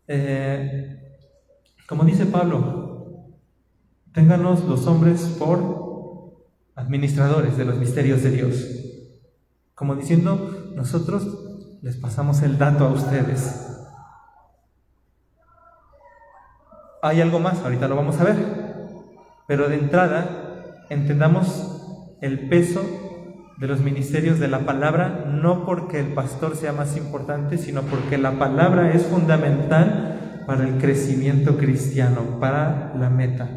Eh, 0.07 1.17
como 1.87 2.03
dice 2.03 2.27
Pablo, 2.27 3.33
ténganos 4.13 4.65
los 4.65 4.85
hombres 4.85 5.35
por 5.39 6.45
administradores 6.75 7.57
de 7.57 7.65
los 7.65 7.79
misterios 7.79 8.21
de 8.21 8.31
Dios. 8.31 8.67
Como 9.73 9.95
diciendo, 9.95 10.73
nosotros 10.75 11.36
les 11.81 11.95
pasamos 11.95 12.41
el 12.41 12.57
dato 12.57 12.85
a 12.85 12.89
ustedes. 12.89 13.63
Hay 17.01 17.21
algo 17.21 17.39
más, 17.39 17.59
ahorita 17.59 17.87
lo 17.87 17.95
vamos 17.95 18.19
a 18.19 18.23
ver. 18.23 18.35
Pero 19.47 19.69
de 19.69 19.75
entrada, 19.75 20.85
entendamos 20.89 22.17
el 22.21 22.49
peso 22.49 22.83
de 23.57 23.67
los 23.67 23.81
ministerios 23.81 24.39
de 24.39 24.47
la 24.47 24.59
palabra, 24.59 25.25
no 25.27 25.65
porque 25.65 25.99
el 25.99 26.13
pastor 26.13 26.55
sea 26.55 26.73
más 26.73 26.97
importante, 26.97 27.57
sino 27.57 27.83
porque 27.83 28.17
la 28.17 28.37
palabra 28.37 28.91
es 28.93 29.03
fundamental 29.03 30.43
para 30.45 30.67
el 30.67 30.77
crecimiento 30.77 31.57
cristiano, 31.57 32.39
para 32.39 32.93
la 32.95 33.09
meta. 33.09 33.49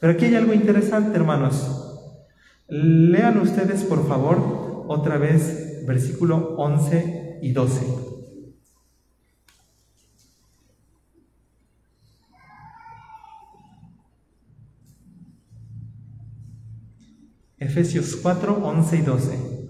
Pero 0.00 0.12
aquí 0.12 0.26
hay 0.26 0.36
algo 0.36 0.52
interesante, 0.52 1.16
hermanos. 1.16 1.88
Lean 2.68 3.38
ustedes, 3.38 3.84
por 3.84 4.06
favor, 4.08 4.84
otra 4.88 5.18
vez 5.18 5.84
versículo 5.86 6.54
11 6.56 7.21
y 7.42 7.50
12. 7.50 7.84
Efesios 17.58 18.16
4, 18.16 18.64
11 18.64 18.96
y 18.96 19.02
12. 19.02 19.61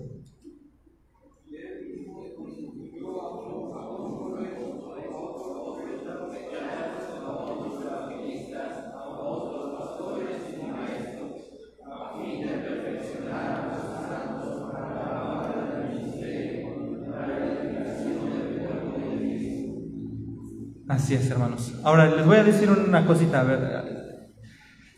Ahora 21.85 22.15
les 22.15 22.27
voy 22.27 22.37
a 22.37 22.45
decir 22.45 22.71
una 22.71 23.07
cosita. 23.07 23.41
A 23.41 23.85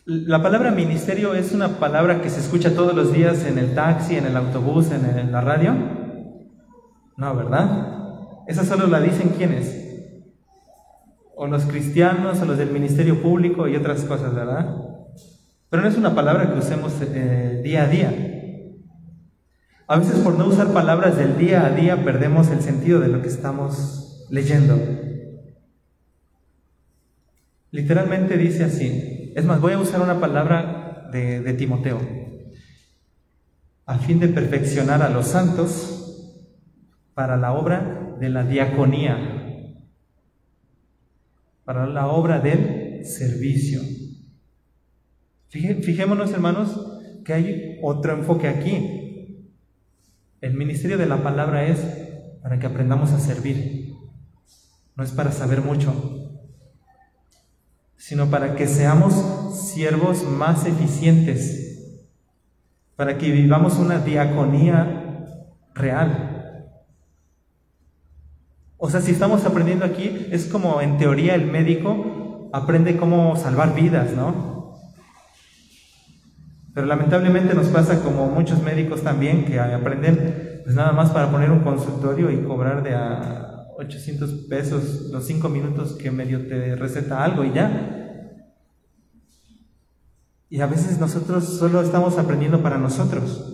la 0.07 0.43
palabra 0.43 0.69
ministerio 0.69 1.33
es 1.33 1.51
una 1.51 1.79
palabra 1.79 2.21
que 2.21 2.29
se 2.29 2.39
escucha 2.39 2.75
todos 2.75 2.93
los 2.93 3.11
días 3.11 3.43
en 3.45 3.57
el 3.57 3.73
taxi, 3.73 4.15
en 4.15 4.27
el 4.27 4.37
autobús, 4.37 4.91
en, 4.91 5.31
la 5.31 5.41
radio. 5.41 5.73
No, 7.17 7.35
¿verdad? 7.35 8.43
Esa 8.47 8.63
solo 8.65 8.85
la 8.85 9.01
dicen 9.01 9.29
quiénes. 9.35 9.81
O 11.35 11.47
los 11.47 11.65
cristianos, 11.65 12.39
o 12.39 12.45
los 12.45 12.59
del 12.59 12.69
ministerio 12.69 13.19
público 13.19 13.67
y 13.67 13.75
otras 13.75 14.03
cosas, 14.03 14.35
¿verdad? 14.35 14.75
Pero 15.71 15.81
no 15.81 15.89
es 15.89 15.97
una 15.97 16.13
palabra 16.13 16.53
que 16.53 16.59
usemos 16.59 16.93
eh, 17.01 17.61
día 17.63 17.85
a 17.85 17.87
día. 17.87 18.13
A 19.87 19.97
veces 19.97 20.19
por 20.19 20.37
no 20.37 20.45
usar 20.45 20.67
palabras 20.67 21.17
del 21.17 21.35
día 21.35 21.65
a 21.65 21.71
día 21.71 22.03
perdemos 22.03 22.49
el 22.51 22.61
sentido 22.61 22.99
de 22.99 23.07
lo 23.07 23.23
que 23.23 23.27
estamos 23.27 24.27
leyendo. 24.29 24.79
Literalmente 27.75 28.37
dice 28.37 28.63
así, 28.63 29.33
es 29.35 29.43
más, 29.43 29.59
voy 29.59 29.73
a 29.73 29.79
usar 29.79 29.99
una 29.99 30.21
palabra 30.21 31.09
de, 31.11 31.53
Timoteo. 31.55 31.99
A 33.85 33.97
fin 33.97 34.17
de 34.21 34.29
perfeccionar 34.29 35.01
a 35.01 35.09
los 35.09 35.27
santos 35.27 36.39
para 37.13 37.35
la 37.35 37.51
obra 37.51 38.15
de 38.17 38.29
la 38.29 38.45
diaconía, 38.45 39.17
para 41.65 41.85
la 41.85 42.07
obra 42.07 42.39
del 42.39 43.05
servicio. 43.05 43.81
fijémonos, 45.49 46.31
hermanos, 46.31 46.79
que 47.25 47.33
hay 47.33 47.79
otro 47.83 48.13
enfoque 48.13 48.47
aquí. 48.47 49.51
El 50.39 50.53
ministerio 50.53 50.97
de 50.97 51.07
la 51.07 51.21
palabra 51.21 51.65
es 51.67 51.79
para 52.41 52.57
que 52.57 52.67
aprendamos 52.67 53.11
a 53.11 53.19
servir, 53.19 53.93
no 54.95 55.03
es 55.03 55.11
para 55.11 55.33
saber 55.33 55.59
mucho, 55.59 56.14
sino 58.07 58.29
para 58.29 58.55
que 58.55 58.67
seamos 58.67 59.15
siervos 59.73 60.21
más 60.29 60.67
eficientes, 60.67 62.05
para 62.95 63.17
que 63.17 63.31
vivamos 63.31 63.79
una 63.79 63.97
diaconía 63.97 65.25
real. 65.73 66.67
O 68.77 68.91
sea, 68.91 69.01
si 69.01 69.09
estamos 69.09 69.43
aprendiendo 69.43 69.85
aquí, 69.85 70.27
es 70.29 70.45
como 70.45 70.81
en 70.81 70.99
teoría 70.99 71.33
el 71.33 71.47
médico 71.47 72.51
aprende 72.53 72.95
cómo 72.95 73.35
salvar 73.37 73.73
vidas, 73.73 74.11
¿no? 74.11 74.77
Pero 76.75 76.85
lamentablemente 76.85 77.55
nos 77.55 77.69
pasa 77.69 78.03
como 78.03 78.27
muchos 78.27 78.61
médicos 78.61 79.01
también 79.01 79.45
que 79.45 79.59
aprenden 79.59 80.61
pues 80.63 80.75
nada 80.75 80.91
más 80.91 81.09
para 81.09 81.31
poner 81.31 81.49
un 81.49 81.61
consultorio 81.61 82.29
y 82.29 82.43
cobrar 82.43 82.83
de 82.83 82.93
a 82.93 83.44
800 83.77 84.31
pesos 84.49 85.09
los 85.11 85.25
5 85.25 85.49
minutos 85.49 85.93
que 85.93 86.11
medio 86.11 86.47
te 86.47 86.75
receta 86.75 87.23
algo 87.23 87.43
y 87.43 87.53
ya. 87.53 87.91
Y 90.49 90.61
a 90.61 90.67
veces 90.67 90.99
nosotros 90.99 91.43
solo 91.43 91.81
estamos 91.81 92.17
aprendiendo 92.17 92.61
para 92.61 92.77
nosotros. 92.77 93.51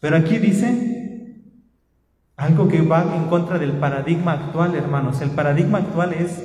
Pero 0.00 0.16
aquí 0.16 0.38
dice 0.38 1.44
algo 2.36 2.68
que 2.68 2.82
va 2.82 3.16
en 3.16 3.28
contra 3.28 3.58
del 3.58 3.72
paradigma 3.72 4.32
actual, 4.32 4.74
hermanos. 4.74 5.20
El 5.20 5.30
paradigma 5.30 5.78
actual 5.78 6.14
es 6.14 6.42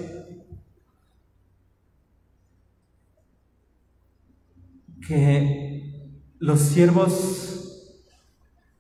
que 5.08 6.12
los 6.40 6.60
siervos 6.60 7.46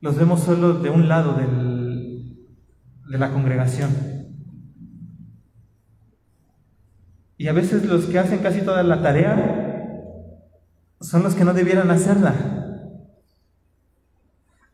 los 0.01 0.15
vemos 0.17 0.41
solo 0.41 0.75
de 0.75 0.89
un 0.89 1.08
lado 1.08 1.34
del 1.34 1.64
de 3.08 3.18
la 3.18 3.32
congregación. 3.32 3.89
Y 7.38 7.48
a 7.48 7.54
veces 7.54 7.86
los 7.86 8.06
que 8.06 8.20
hacen 8.20 8.39
casi 8.39 8.62
toda 8.62 8.84
la 8.84 9.02
tarea 9.02 9.65
son 11.02 11.24
los 11.24 11.36
que 11.36 11.44
no 11.44 11.54
debieran 11.54 11.91
hacerla. 11.91 12.34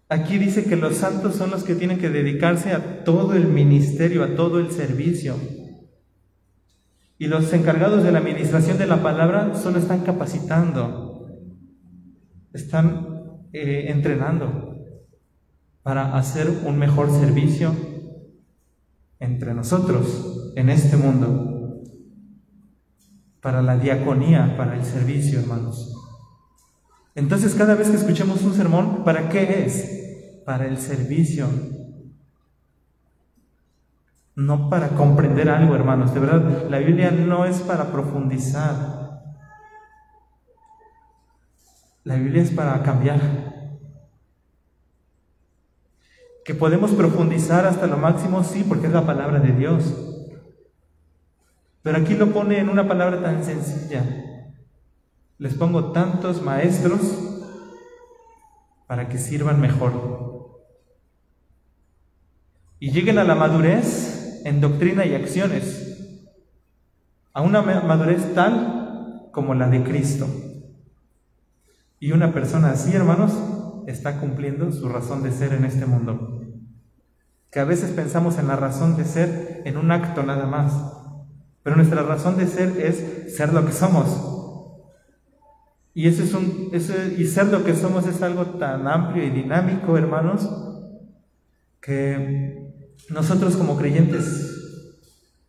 Aquí 0.09 0.37
dice 0.37 0.65
que 0.65 0.75
los 0.75 0.97
santos 0.97 1.35
son 1.35 1.51
los 1.51 1.63
que 1.63 1.75
tienen 1.75 1.97
que 1.97 2.09
dedicarse 2.09 2.73
a 2.73 3.03
todo 3.03 3.33
el 3.33 3.47
ministerio, 3.47 4.23
a 4.23 4.35
todo 4.35 4.59
el 4.59 4.71
servicio. 4.71 5.35
Y 7.17 7.27
los 7.27 7.51
encargados 7.53 8.03
de 8.03 8.11
la 8.11 8.19
administración 8.19 8.77
de 8.77 8.87
la 8.87 9.01
palabra 9.01 9.55
solo 9.55 9.79
están 9.79 10.01
capacitando, 10.01 11.29
están 12.53 13.39
eh, 13.53 13.85
entrenando 13.87 14.75
para 15.83 16.17
hacer 16.17 16.49
un 16.65 16.77
mejor 16.77 17.09
servicio 17.09 17.73
entre 19.21 19.53
nosotros 19.53 20.51
en 20.55 20.69
este 20.69 20.97
mundo, 20.97 21.83
para 23.39 23.61
la 23.61 23.77
diaconía, 23.77 24.57
para 24.57 24.75
el 24.75 24.83
servicio, 24.83 25.39
hermanos. 25.39 25.95
Entonces, 27.15 27.55
cada 27.55 27.75
vez 27.75 27.89
que 27.89 27.97
escuchemos 27.97 28.41
un 28.41 28.53
sermón, 28.53 29.03
¿para 29.03 29.29
qué 29.29 29.65
es? 29.65 30.41
Para 30.45 30.65
el 30.65 30.77
servicio. 30.77 31.47
No 34.35 34.69
para 34.69 34.89
comprender 34.89 35.49
algo, 35.49 35.75
hermanos. 35.75 36.13
De 36.13 36.19
verdad, 36.19 36.69
la 36.69 36.79
Biblia 36.79 37.11
no 37.11 37.45
es 37.45 37.59
para 37.59 37.91
profundizar. 37.91 39.21
La 42.03 42.15
Biblia 42.15 42.41
es 42.41 42.49
para 42.49 42.81
cambiar. 42.81 43.19
Que 46.45 46.55
podemos 46.55 46.91
profundizar 46.91 47.65
hasta 47.65 47.87
lo 47.87 47.97
máximo, 47.97 48.43
sí, 48.43 48.65
porque 48.67 48.87
es 48.87 48.93
la 48.93 49.05
palabra 49.05 49.39
de 49.39 49.51
Dios. 49.51 49.93
Pero 51.83 51.97
aquí 51.97 52.15
lo 52.15 52.31
pone 52.31 52.59
en 52.59 52.69
una 52.69 52.87
palabra 52.87 53.21
tan 53.21 53.43
sencilla. 53.43 54.03
Les 55.37 55.55
pongo 55.55 55.91
tantos 55.91 56.41
maestros 56.41 57.01
para 58.87 59.07
que 59.07 59.17
sirvan 59.17 59.59
mejor. 59.59 60.61
Y 62.79 62.91
lleguen 62.91 63.19
a 63.19 63.23
la 63.23 63.35
madurez 63.35 64.41
en 64.45 64.61
doctrina 64.61 65.05
y 65.05 65.15
acciones. 65.15 65.87
A 67.33 67.41
una 67.41 67.61
madurez 67.61 68.33
tal 68.33 69.29
como 69.31 69.53
la 69.53 69.67
de 69.67 69.83
Cristo. 69.83 70.27
Y 71.99 72.11
una 72.11 72.33
persona 72.33 72.71
así, 72.71 72.93
hermanos, 72.93 73.31
está 73.87 74.19
cumpliendo 74.19 74.71
su 74.71 74.87
razón 74.89 75.23
de 75.23 75.31
ser 75.31 75.53
en 75.53 75.65
este 75.65 75.85
mundo. 75.85 76.41
Que 77.51 77.59
a 77.59 77.65
veces 77.65 77.91
pensamos 77.91 78.37
en 78.37 78.47
la 78.47 78.55
razón 78.55 78.95
de 78.95 79.05
ser 79.05 79.61
en 79.65 79.77
un 79.77 79.91
acto 79.91 80.23
nada 80.23 80.45
más, 80.45 80.73
pero 81.63 81.75
nuestra 81.75 82.03
razón 82.03 82.37
de 82.37 82.47
ser 82.47 82.77
es 82.79 83.35
ser 83.35 83.53
lo 83.53 83.65
que 83.65 83.71
somos. 83.71 84.39
Y, 85.93 86.07
ese 86.07 86.23
es 86.23 86.33
un, 86.33 86.69
ese, 86.71 87.15
y 87.17 87.25
ser 87.25 87.47
lo 87.47 87.63
que 87.63 87.75
somos 87.75 88.07
es 88.07 88.21
algo 88.21 88.45
tan 88.57 88.87
amplio 88.87 89.25
y 89.25 89.29
dinámico, 89.29 89.97
hermanos, 89.97 90.49
que 91.81 92.71
nosotros 93.09 93.57
como 93.57 93.77
creyentes, 93.77 94.87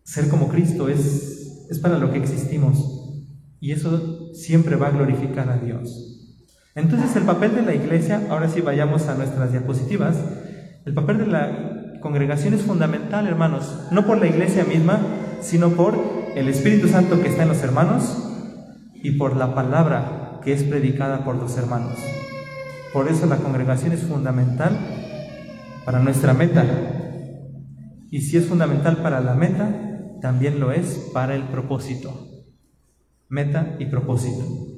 ser 0.03 0.29
como 0.29 0.49
Cristo 0.49 0.88
es, 0.88 1.66
es 1.71 1.79
para 1.79 1.99
lo 1.99 2.11
que 2.11 2.18
existimos. 2.18 3.03
Y 3.61 3.70
eso 3.70 4.35
siempre 4.35 4.74
va 4.74 4.89
a 4.89 4.91
glorificar 4.91 5.49
a 5.49 5.59
Dios. 5.59 6.22
Entonces 6.75 7.14
el 7.16 7.25
papel 7.25 7.55
de 7.55 7.62
la 7.62 7.75
iglesia, 7.75 8.23
ahora 8.31 8.49
sí 8.49 8.61
vayamos 8.61 9.09
a 9.09 9.14
nuestras 9.14 9.53
diapositivas, 9.53 10.16
el 10.87 10.95
papel 10.95 11.18
de 11.18 11.27
la 11.27 12.01
congregación 12.01 12.55
es 12.55 12.62
fundamental, 12.62 13.27
hermanos, 13.27 13.89
no 13.91 14.07
por 14.07 14.18
la 14.18 14.27
iglesia 14.27 14.64
misma, 14.64 15.01
sino 15.41 15.70
por 15.70 15.99
el 16.35 16.49
Espíritu 16.49 16.89
Santo 16.89 17.20
que 17.20 17.29
está 17.29 17.43
en 17.43 17.51
los 17.51 17.62
hermanos 17.62 18.18
y 18.95 19.12
por 19.12 19.37
la 19.37 19.55
palabra 19.55 20.41
que 20.43 20.53
es 20.53 20.64
predicada 20.64 21.25
por 21.25 21.37
los 21.37 21.57
hermanos. 21.59 21.99
Por 22.93 23.09
eso 23.09 23.27
la 23.27 23.37
congregación 23.37 23.93
es 23.93 24.03
fundamental 24.03 24.77
para 25.85 25.99
nuestra 25.99 26.35
meta. 26.35 26.64
Y 28.11 28.20
si 28.20 28.37
es 28.37 28.47
fundamental 28.47 28.99
para 28.99 29.20
la 29.20 29.35
meta, 29.35 30.18
también 30.20 30.61
lo 30.61 30.73
es 30.73 31.11
para 31.12 31.35
el 31.35 31.45
propósito. 31.45 32.45
Meta 33.29 33.77
y 33.79 33.87
propósito. 33.87 34.72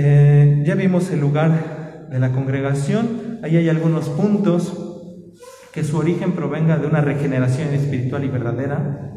Eh, 0.00 0.62
ya 0.64 0.76
vimos 0.76 1.10
el 1.10 1.18
lugar 1.18 2.06
de 2.08 2.20
la 2.20 2.30
congregación, 2.30 3.40
ahí 3.42 3.56
hay 3.56 3.68
algunos 3.68 4.08
puntos 4.08 4.72
que 5.72 5.82
su 5.82 5.98
origen 5.98 6.34
provenga 6.34 6.78
de 6.78 6.86
una 6.86 7.00
regeneración 7.00 7.74
espiritual 7.74 8.24
y 8.24 8.28
verdadera, 8.28 9.10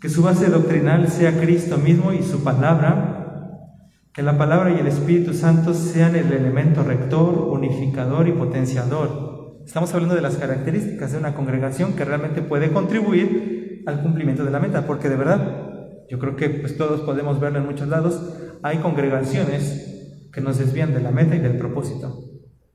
que 0.00 0.08
su 0.08 0.24
base 0.24 0.48
doctrinal 0.50 1.06
sea 1.06 1.40
Cristo 1.40 1.78
mismo 1.78 2.12
y 2.12 2.24
su 2.24 2.42
palabra, 2.42 3.70
que 4.12 4.24
la 4.24 4.36
palabra 4.36 4.72
y 4.72 4.80
el 4.80 4.88
Espíritu 4.88 5.32
Santo 5.32 5.74
sean 5.74 6.16
el 6.16 6.32
elemento 6.32 6.82
rector, 6.82 7.38
unificador 7.52 8.26
y 8.26 8.32
potenciador. 8.32 9.60
Estamos 9.64 9.94
hablando 9.94 10.16
de 10.16 10.22
las 10.22 10.38
características 10.38 11.12
de 11.12 11.18
una 11.18 11.34
congregación 11.34 11.92
que 11.92 12.04
realmente 12.04 12.42
puede 12.42 12.72
contribuir 12.72 13.84
al 13.86 14.02
cumplimiento 14.02 14.44
de 14.44 14.50
la 14.50 14.58
meta, 14.58 14.88
porque 14.88 15.08
de 15.08 15.16
verdad, 15.16 16.06
yo 16.10 16.18
creo 16.18 16.34
que 16.34 16.50
pues 16.50 16.76
todos 16.76 17.02
podemos 17.02 17.38
verlo 17.38 17.60
en 17.60 17.66
muchos 17.66 17.86
lados, 17.86 18.40
hay 18.64 18.78
congregaciones 18.78 20.26
que 20.32 20.40
nos 20.40 20.56
desvían 20.56 20.94
de 20.94 21.00
la 21.02 21.10
meta 21.10 21.36
y 21.36 21.38
del 21.38 21.58
propósito, 21.58 22.18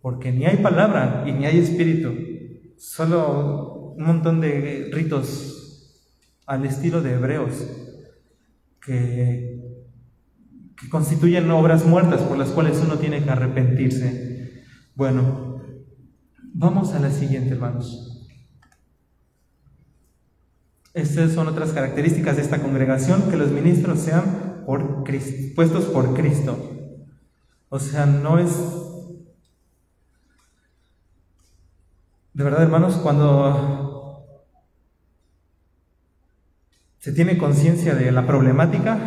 porque 0.04 0.32
ni 0.32 0.46
hay 0.46 0.58
palabra 0.58 1.24
y 1.26 1.32
ni 1.32 1.48
hay 1.48 1.58
espíritu, 1.58 2.14
solo 2.78 3.96
un 3.98 4.04
montón 4.04 4.40
de 4.40 4.92
ritos 4.94 6.14
al 6.46 6.64
estilo 6.68 7.02
de 7.02 7.14
Hebreos, 7.14 7.66
que, 8.86 9.64
que 10.80 10.90
constituyen 10.90 11.50
obras 11.50 11.84
muertas 11.88 12.22
por 12.22 12.38
las 12.38 12.50
cuales 12.50 12.80
uno 12.86 13.00
tiene 13.00 13.24
que 13.24 13.32
arrepentirse. 13.32 14.64
Bueno, 14.94 15.64
vamos 16.54 16.94
a 16.94 17.00
la 17.00 17.10
siguiente, 17.10 17.56
hermanos. 17.56 18.28
Estas 20.94 21.32
son 21.32 21.48
otras 21.48 21.72
características 21.72 22.36
de 22.36 22.44
esta 22.44 22.62
congregación, 22.62 23.24
que 23.32 23.38
los 23.38 23.50
ministros 23.50 23.98
sean 23.98 24.49
puestos 25.56 25.86
por 25.86 26.14
Cristo. 26.14 26.58
O 27.70 27.80
sea, 27.80 28.06
no 28.06 28.40
es... 28.40 28.52
De 32.34 32.44
verdad, 32.44 32.64
hermanos, 32.64 32.96
cuando 32.98 34.46
se 37.00 37.12
tiene 37.12 37.38
conciencia 37.38 37.96
de 37.96 38.12
la 38.12 38.26
problemática, 38.26 38.98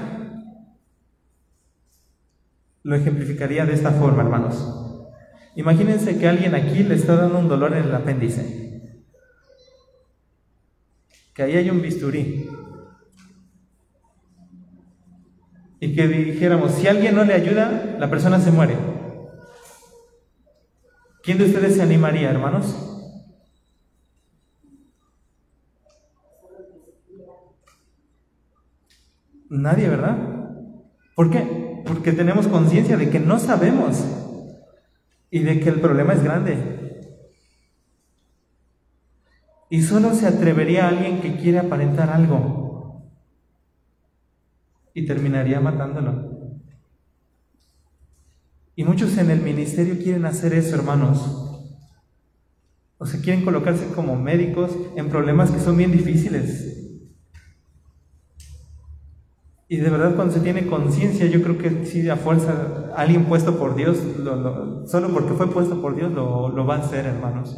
lo 2.82 2.96
ejemplificaría 2.96 3.64
de 3.64 3.74
esta 3.74 3.92
forma, 3.92 4.22
hermanos. 4.22 5.08
Imagínense 5.54 6.18
que 6.18 6.28
alguien 6.28 6.54
aquí 6.54 6.82
le 6.82 6.94
está 6.94 7.16
dando 7.16 7.38
un 7.38 7.48
dolor 7.48 7.74
en 7.74 7.84
el 7.84 7.94
apéndice 7.94 8.62
que 11.34 11.42
ahí 11.42 11.56
hay 11.56 11.70
un 11.70 11.80
bisturí. 11.80 12.48
Y 15.83 15.97
que 15.97 16.07
dijéramos, 16.07 16.74
si 16.74 16.87
alguien 16.87 17.16
no 17.16 17.24
le 17.24 17.35
ayuda, 17.35 17.97
la 17.99 18.09
persona 18.09 18.39
se 18.39 18.53
muere. 18.53 18.76
¿Quién 21.24 21.39
de 21.39 21.47
ustedes 21.47 21.74
se 21.74 21.83
animaría, 21.83 22.30
hermanos? 22.30 23.11
Nadie, 29.51 29.89
¿verdad? 29.89 30.18
¿Por 31.16 31.30
qué? 31.30 31.83
Porque 31.85 32.12
tenemos 32.12 32.47
conciencia 32.47 32.97
de 32.97 33.11
que 33.11 33.18
no 33.18 33.41
sabemos 33.41 34.05
y 35.33 35.41
de 35.41 35.59
que 35.59 35.68
el 35.68 35.80
problema 35.80 36.12
es 36.12 36.22
grande. 36.22 37.11
Y 39.68 39.83
solo 39.83 40.14
se 40.14 40.28
atrevería 40.28 40.85
a 40.85 40.91
alguien 40.91 41.20
que 41.20 41.39
quiere 41.39 41.59
aparentar 41.59 42.09
algo. 42.09 42.61
Y 44.95 45.07
terminaría 45.07 45.61
matándolo. 45.61 46.43
Y 48.74 48.84
muchos 48.84 49.16
en 49.18 49.30
el 49.30 49.40
ministerio 49.40 50.03
quieren 50.03 50.24
hacer 50.24 50.55
eso, 50.55 50.74
hermanos. 50.74 51.43
O 52.99 53.07
sea, 53.07 53.20
quieren 53.20 53.45
colocarse 53.45 53.86
como 53.95 54.16
médicos 54.16 54.70
en 54.97 55.09
problemas 55.09 55.51
que 55.51 55.61
son 55.61 55.76
bien 55.76 55.93
difíciles. 55.93 56.72
Y 59.68 59.78
de 59.78 59.88
verdad 59.88 60.14
cuando 60.14 60.34
se 60.34 60.40
tiene 60.40 60.66
conciencia, 60.66 61.26
yo 61.26 61.43
creo 61.43 61.57
que 61.57 61.86
sí, 61.86 62.09
a 62.11 62.16
fuerza, 62.16 62.93
alguien 62.95 63.24
puesto 63.24 63.59
por 63.59 63.74
Dios, 63.74 63.97
solo 64.86 65.09
porque 65.14 65.32
fue 65.32 65.51
puesto 65.51 65.80
por 65.80 65.97
Dios, 65.97 66.12
lo, 66.12 66.51
lo 66.51 66.66
va 66.66 66.76
a 66.76 66.78
hacer, 66.80 67.07
hermanos. 67.07 67.57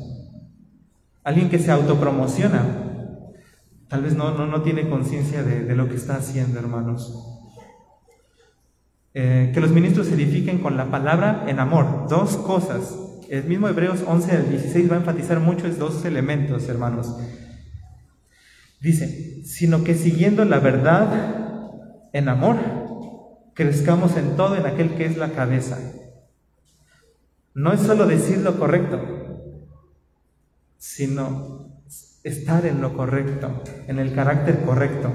Alguien 1.24 1.50
que 1.50 1.58
se 1.58 1.72
autopromociona, 1.72 2.83
tal 3.88 4.02
vez 4.02 4.14
no, 4.14 4.34
no, 4.34 4.46
no 4.46 4.62
tiene 4.62 4.88
conciencia 4.88 5.42
de, 5.42 5.74
lo 5.74 5.88
que 5.88 5.96
está 5.96 6.16
haciendo, 6.16 6.58
hermanos. 6.58 7.30
Eh, 9.12 9.52
que 9.54 9.60
los 9.60 9.70
ministros 9.70 10.08
se 10.08 10.14
edifiquen 10.14 10.58
con 10.58 10.76
la 10.76 10.90
palabra 10.90 11.44
en 11.46 11.60
amor. 11.60 12.08
Dos 12.08 12.36
cosas. 12.36 12.96
El 13.28 13.44
mismo 13.44 13.68
Hebreos 13.68 14.04
11 14.06 14.32
al 14.32 14.50
16 14.50 14.90
va 14.90 14.96
a 14.96 14.98
enfatizar 14.98 15.40
mucho 15.40 15.66
esos 15.66 15.78
dos 15.78 16.04
elementos, 16.04 16.68
hermanos. 16.68 17.16
Dice, 18.80 19.44
sino 19.44 19.82
que 19.82 19.94
siguiendo 19.94 20.44
la 20.44 20.58
verdad 20.58 21.40
en 22.12 22.28
amor, 22.28 22.56
crezcamos 23.54 24.16
en 24.16 24.36
todo 24.36 24.56
en 24.56 24.66
aquel 24.66 24.94
que 24.96 25.06
es 25.06 25.16
la 25.16 25.30
cabeza. 25.30 25.78
No 27.54 27.72
es 27.72 27.80
solo 27.80 28.06
decir 28.06 28.38
lo 28.38 28.58
correcto, 28.58 29.00
sino 30.76 31.73
estar 32.24 32.64
en 32.66 32.80
lo 32.80 32.96
correcto, 32.96 33.62
en 33.86 33.98
el 33.98 34.12
carácter 34.14 34.64
correcto. 34.64 35.12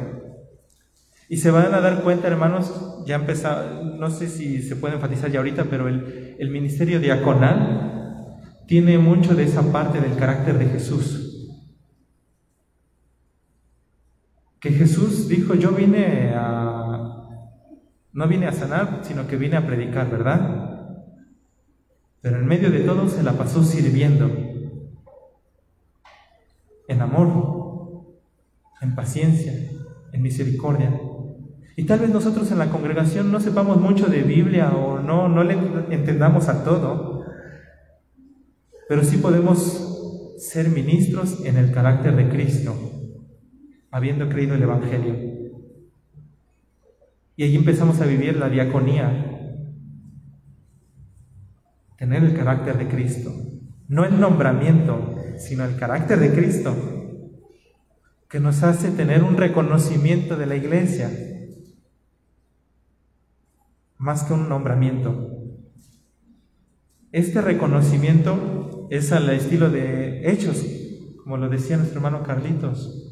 Y 1.28 1.38
se 1.38 1.52
van 1.52 1.74
a 1.74 1.82
dar 1.82 2.04
cuenta, 2.04 2.28
hermanos, 2.28 3.04
ya 3.06 3.16
empezado, 3.16 3.84
no 3.84 4.10
sé 4.10 4.28
si 4.28 4.62
se 4.62 4.76
puede 4.76 4.96
enfatizar 4.96 5.30
ya 5.30 5.40
ahorita, 5.40 5.66
pero 5.66 5.88
el, 5.88 6.36
el 6.40 6.50
ministerio 6.50 7.00
diaconal 7.00 8.26
tiene 8.68 8.98
mucho 9.00 9.36
de 9.36 9.44
esa 9.44 9.72
parte 9.72 10.00
del 10.00 10.16
carácter 10.16 10.58
de 10.58 10.68
Jesús. 10.68 11.26
Que 14.60 14.72
Jesús 14.72 15.28
dijo, 15.28 15.56
yo 15.56 15.72
vine 15.72 16.34
a, 16.36 17.28
no 18.14 18.28
vine 18.28 18.48
a 18.48 18.52
sanar, 18.52 19.00
sino 19.04 19.26
que 19.26 19.38
vine 19.38 19.58
a 19.58 19.66
predicar, 19.66 20.10
¿verdad? 20.12 20.96
Pero 22.22 22.38
en 22.38 22.46
medio 22.46 22.70
de 22.70 22.82
todo 22.82 23.08
se 23.08 23.24
la 23.24 23.34
pasó 23.34 23.64
sirviendo 23.64 24.49
en 26.90 27.02
amor, 27.02 28.06
en 28.82 28.96
paciencia, 28.96 29.54
en 30.12 30.22
misericordia. 30.22 30.92
Y 31.78 31.86
tal 31.86 32.00
vez 32.00 32.10
nosotros 32.10 32.52
en 32.52 32.58
la 32.58 32.70
congregación 32.70 33.32
no 33.32 33.40
sepamos 33.40 33.80
mucho 33.80 34.08
de 34.08 34.24
Biblia 34.24 34.72
o 34.72 35.00
no, 35.00 35.30
no 35.30 35.44
le 35.44 35.54
entendamos 35.92 36.50
a 36.50 36.66
todo, 36.66 37.24
pero 38.90 39.04
sí 39.04 39.18
podemos 39.18 40.36
ser 40.40 40.70
ministros 40.70 41.46
en 41.46 41.58
el 41.58 41.72
carácter 41.72 42.16
de 42.16 42.28
Cristo, 42.30 42.76
habiendo 43.92 44.28
creído 44.28 44.56
el 44.56 44.64
Evangelio. 44.64 45.16
Y 47.36 47.44
ahí 47.44 47.56
empezamos 47.56 48.02
a 48.02 48.06
vivir 48.06 48.36
la 48.36 48.50
diaconía, 48.50 49.56
tener 51.98 52.24
el 52.24 52.36
carácter 52.36 52.78
de 52.78 52.88
Cristo, 52.88 53.32
no 53.88 54.06
el 54.06 54.20
nombramiento, 54.20 55.19
sino 55.40 55.66
el 55.66 55.76
carácter 55.78 56.20
de 56.20 56.34
Cristo, 56.34 56.76
que 58.30 58.40
nos 58.40 58.62
hace 58.64 58.92
tener 58.92 59.24
un 59.24 59.38
reconocimiento 59.38 60.36
de 60.36 60.46
la 60.46 60.56
iglesia, 60.56 61.10
más 63.98 64.24
que 64.24 64.34
un 64.34 64.48
nombramiento. 64.48 65.30
Este 67.12 67.42
reconocimiento 67.42 68.88
es 68.92 69.12
al 69.12 69.30
estilo 69.30 69.70
de 69.70 70.32
hechos, 70.32 70.64
como 71.24 71.38
lo 71.38 71.50
decía 71.50 71.78
nuestro 71.78 71.98
hermano 72.00 72.24
Carlitos. 72.24 73.10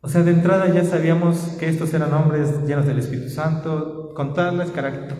O 0.00 0.08
sea, 0.08 0.22
de 0.22 0.32
entrada 0.32 0.72
ya 0.72 0.84
sabíamos 0.84 1.38
que 1.60 1.68
estos 1.68 1.94
eran 1.94 2.12
hombres 2.12 2.66
llenos 2.66 2.86
del 2.86 2.98
Espíritu 2.98 3.30
Santo, 3.30 4.12
con 4.14 4.34
todas 4.34 4.52
las, 4.54 4.72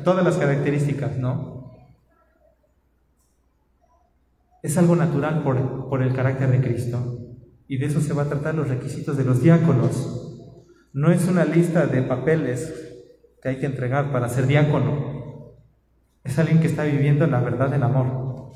todas 0.03 0.25
las 0.25 0.37
características, 0.37 1.19
¿no? 1.19 1.62
Es 4.63 4.79
algo 4.79 4.95
natural 4.95 5.43
por, 5.43 6.03
el 6.03 6.15
carácter 6.15 6.51
de 6.51 6.61
Cristo. 6.61 7.19
Y 7.67 7.79
de 7.79 7.87
eso 7.87 8.01
se 8.01 8.13
va 8.13 8.23
a 8.23 8.29
tratar 8.29 8.55
los 8.55 8.69
requisitos 8.69 9.17
de 9.17 9.25
los 9.25 9.43
diáconos. 9.43 10.39
No 10.93 11.11
es 11.11 11.27
una 11.27 11.45
lista 11.45 11.87
de 11.87 12.03
papeles 12.03 12.73
que 13.43 13.49
hay 13.49 13.59
que 13.59 13.67
entregar 13.67 14.13
para 14.13 14.29
ser 14.29 14.47
diácono. 14.47 15.57
Es 16.23 16.39
alguien 16.39 16.61
que 16.61 16.69
está 16.69 16.85
viviendo 16.85 17.27
la 17.27 17.41
verdad 17.41 17.71
del 17.71 17.83
amor. 17.83 18.53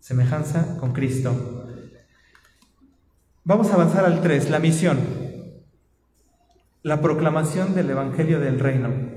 Semejanza 0.00 0.78
con 0.78 0.92
Cristo. 0.92 1.66
Vamos 3.44 3.70
a 3.70 3.74
avanzar 3.74 4.06
al 4.06 4.22
3, 4.22 4.50
la 4.50 4.60
misión. 4.60 4.98
La 6.82 7.02
proclamación 7.02 7.74
del 7.74 7.90
Evangelio 7.90 8.40
del 8.40 8.58
Reino. 8.58 9.15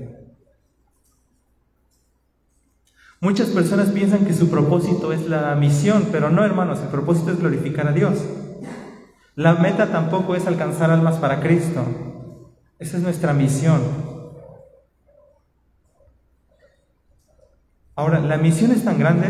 Muchas 3.22 3.50
personas 3.50 3.90
piensan 3.90 4.24
que 4.24 4.32
su 4.32 4.48
propósito 4.48 5.12
es 5.12 5.26
la 5.26 5.54
misión, 5.54 6.08
pero 6.10 6.30
no, 6.30 6.42
hermanos, 6.42 6.80
el 6.80 6.88
propósito 6.88 7.30
es 7.30 7.38
glorificar 7.38 7.86
a 7.86 7.92
Dios. 7.92 8.24
La 9.34 9.54
meta 9.54 9.92
tampoco 9.92 10.34
es 10.34 10.46
alcanzar 10.46 10.90
almas 10.90 11.18
para 11.18 11.40
Cristo. 11.40 11.84
Esa 12.78 12.96
es 12.96 13.02
nuestra 13.02 13.34
misión. 13.34 13.82
Ahora, 17.94 18.20
la 18.20 18.38
misión 18.38 18.70
es 18.70 18.84
tan 18.84 18.98
grande 18.98 19.28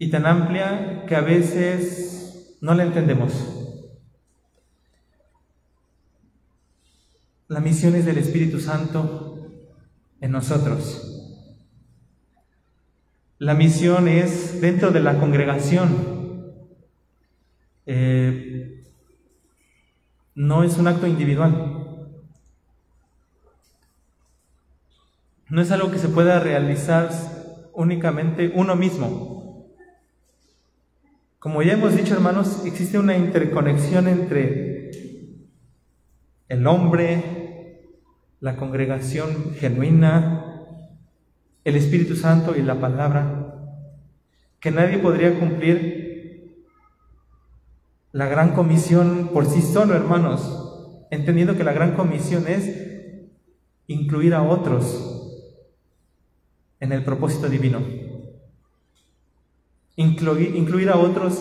y 0.00 0.10
tan 0.10 0.26
amplia 0.26 1.04
que 1.06 1.14
a 1.14 1.20
veces 1.20 2.58
no 2.60 2.74
la 2.74 2.82
entendemos. 2.82 3.32
La 7.46 7.60
misión 7.60 7.94
es 7.94 8.04
del 8.04 8.18
Espíritu 8.18 8.58
Santo 8.58 9.23
en 10.24 10.32
nosotros. 10.32 11.36
La 13.36 13.52
misión 13.52 14.08
es 14.08 14.58
dentro 14.58 14.90
de 14.90 15.00
la 15.00 15.18
congregación. 15.18 16.54
Eh, 17.84 18.82
no 20.34 20.64
es 20.64 20.78
un 20.78 20.88
acto 20.88 21.06
individual. 21.06 22.08
No 25.50 25.60
es 25.60 25.70
algo 25.70 25.90
que 25.90 25.98
se 25.98 26.08
pueda 26.08 26.40
realizar 26.40 27.10
únicamente 27.74 28.50
uno 28.54 28.76
mismo. 28.76 29.76
Como 31.38 31.62
ya 31.62 31.74
hemos 31.74 31.94
dicho, 31.94 32.14
hermanos, 32.14 32.62
existe 32.64 32.98
una 32.98 33.14
interconexión 33.14 34.08
entre 34.08 34.90
el 36.48 36.66
hombre, 36.66 37.43
la 38.44 38.56
congregación 38.56 39.54
genuina, 39.54 40.66
el 41.64 41.76
Espíritu 41.76 42.14
Santo 42.14 42.54
y 42.54 42.60
la 42.60 42.78
palabra, 42.78 43.54
que 44.60 44.70
nadie 44.70 44.98
podría 44.98 45.40
cumplir 45.40 46.66
la 48.12 48.26
gran 48.26 48.54
comisión 48.54 49.30
por 49.32 49.46
sí 49.46 49.62
solo, 49.62 49.94
hermanos, 49.94 51.06
entendiendo 51.10 51.56
que 51.56 51.64
la 51.64 51.72
gran 51.72 51.94
comisión 51.94 52.46
es 52.46 52.70
incluir 53.86 54.34
a 54.34 54.42
otros 54.42 55.48
en 56.80 56.92
el 56.92 57.02
propósito 57.02 57.48
divino 57.48 57.80
incluir, 59.96 60.90
a 60.90 60.98
otros 60.98 61.40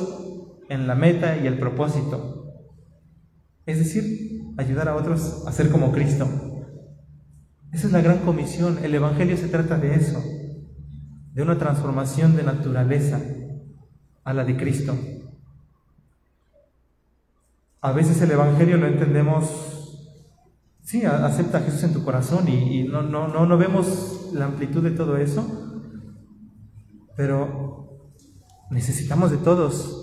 en 0.70 0.88
la 0.88 0.96
meta 0.96 1.36
y 1.36 1.48
el 1.48 1.60
propósito. 1.60 2.64
Es 3.66 3.80
decir, 3.80 4.42
ayudar 4.58 4.88
a 4.88 4.96
otros 4.96 5.44
a 5.46 5.52
ser 5.52 5.70
como 5.70 5.92
Cristo. 5.92 6.53
Esa 7.74 7.88
es 7.88 7.94
la 7.94 8.02
gran 8.02 8.20
comisión. 8.20 8.80
El 8.84 8.96
Evangelio 8.96 9.36
se 9.36 9.48
trata 9.48 9.78
de 9.78 9.96
eso, 9.96 10.24
de 11.34 11.42
una 11.42 11.58
transformación 11.58 12.36
de 12.36 12.44
naturaleza 12.44 13.20
a 14.24 14.34
la 14.34 14.46
de 14.46 14.56
Cristo. 14.56 14.96
A 17.82 17.92
veces 17.92 18.22
el 18.22 18.32
Evangelio 18.32 18.78
lo 18.78 18.88
entendemos, 18.88 19.98
sí, 20.82 21.04
acepta 21.04 21.58
a 21.58 21.62
Jesús 21.62 21.84
en 21.84 21.94
tu 21.94 22.06
corazón 22.06 22.48
y, 22.48 22.80
y 22.80 22.88
no, 22.88 23.02
no, 23.02 23.28
no, 23.28 23.46
no 23.46 23.58
vemos 23.58 24.30
la 24.34 24.46
amplitud 24.46 24.84
de 24.84 24.92
todo 24.92 25.18
eso, 25.18 25.82
pero 27.18 27.74
Necesitamos 28.74 29.30
de 29.30 29.38
todos. 29.38 30.00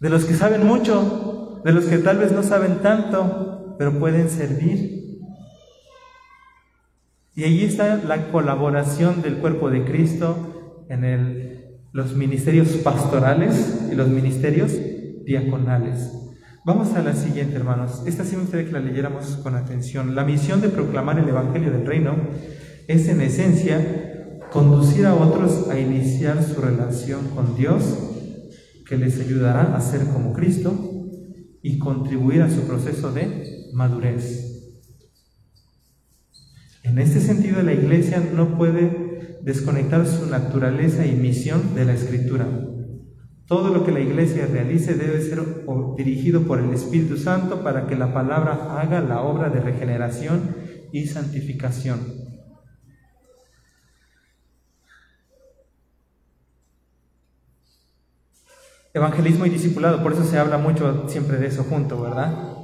De 0.00 0.08
los 0.08 0.24
que 0.24 0.34
saben 0.34 0.66
mucho, 0.66 1.60
de 1.62 1.72
los 1.72 1.84
que 1.84 1.98
tal 1.98 2.16
vez 2.16 2.32
no 2.32 2.42
saben 2.42 2.80
tanto, 2.80 3.76
pero 3.78 3.98
pueden 3.98 4.30
servir. 4.30 4.99
Y 7.34 7.44
ahí 7.44 7.64
está 7.64 7.96
la 7.96 8.30
colaboración 8.32 9.22
del 9.22 9.36
cuerpo 9.36 9.70
de 9.70 9.84
Cristo 9.84 10.86
en 10.88 11.76
los 11.92 12.14
ministerios 12.14 12.68
pastorales 12.84 13.88
y 13.90 13.94
los 13.94 14.08
ministerios 14.08 14.72
diaconales. 15.24 16.10
Vamos 16.66 16.92
a 16.94 17.02
la 17.02 17.14
siguiente, 17.14 17.56
hermanos. 17.56 18.02
Esta 18.06 18.24
sí 18.24 18.36
me 18.36 18.42
gustaría 18.42 18.66
que 18.66 18.72
la 18.72 18.80
leyéramos 18.80 19.36
con 19.42 19.54
atención. 19.54 20.14
La 20.14 20.24
misión 20.24 20.60
de 20.60 20.68
proclamar 20.68 21.18
el 21.18 21.28
Evangelio 21.28 21.70
del 21.70 21.86
Reino 21.86 22.16
es 22.88 23.08
en 23.08 23.20
esencia 23.20 24.40
conducir 24.50 25.06
a 25.06 25.14
otros 25.14 25.68
a 25.70 25.78
iniciar 25.78 26.42
su 26.42 26.60
relación 26.60 27.28
con 27.34 27.56
Dios, 27.56 27.82
que 28.86 28.96
les 28.96 29.20
ayudará 29.20 29.76
a 29.76 29.80
ser 29.80 30.04
como 30.06 30.32
Cristo 30.32 30.74
y 31.62 31.78
contribuir 31.78 32.42
a 32.42 32.50
su 32.50 32.62
proceso 32.62 33.12
de 33.12 33.70
madurez. 33.72 34.49
En 36.82 36.98
este 36.98 37.20
sentido, 37.20 37.62
la 37.62 37.72
iglesia 37.72 38.22
no 38.34 38.56
puede 38.56 39.38
desconectar 39.42 40.06
su 40.06 40.26
naturaleza 40.26 41.06
y 41.06 41.12
misión 41.12 41.74
de 41.74 41.84
la 41.84 41.94
escritura. 41.94 42.46
Todo 43.46 43.74
lo 43.74 43.84
que 43.84 43.92
la 43.92 44.00
iglesia 44.00 44.46
realice 44.46 44.94
debe 44.94 45.20
ser 45.20 45.40
dirigido 45.96 46.42
por 46.42 46.60
el 46.60 46.72
Espíritu 46.72 47.16
Santo 47.16 47.62
para 47.62 47.86
que 47.86 47.96
la 47.96 48.14
palabra 48.14 48.80
haga 48.80 49.00
la 49.00 49.22
obra 49.22 49.50
de 49.50 49.60
regeneración 49.60 50.54
y 50.92 51.06
santificación. 51.06 51.98
Evangelismo 58.92 59.46
y 59.46 59.50
discipulado, 59.50 60.02
por 60.02 60.12
eso 60.12 60.24
se 60.24 60.38
habla 60.38 60.58
mucho 60.58 61.08
siempre 61.08 61.36
de 61.38 61.46
eso 61.46 61.62
junto, 61.64 62.00
¿verdad? 62.00 62.56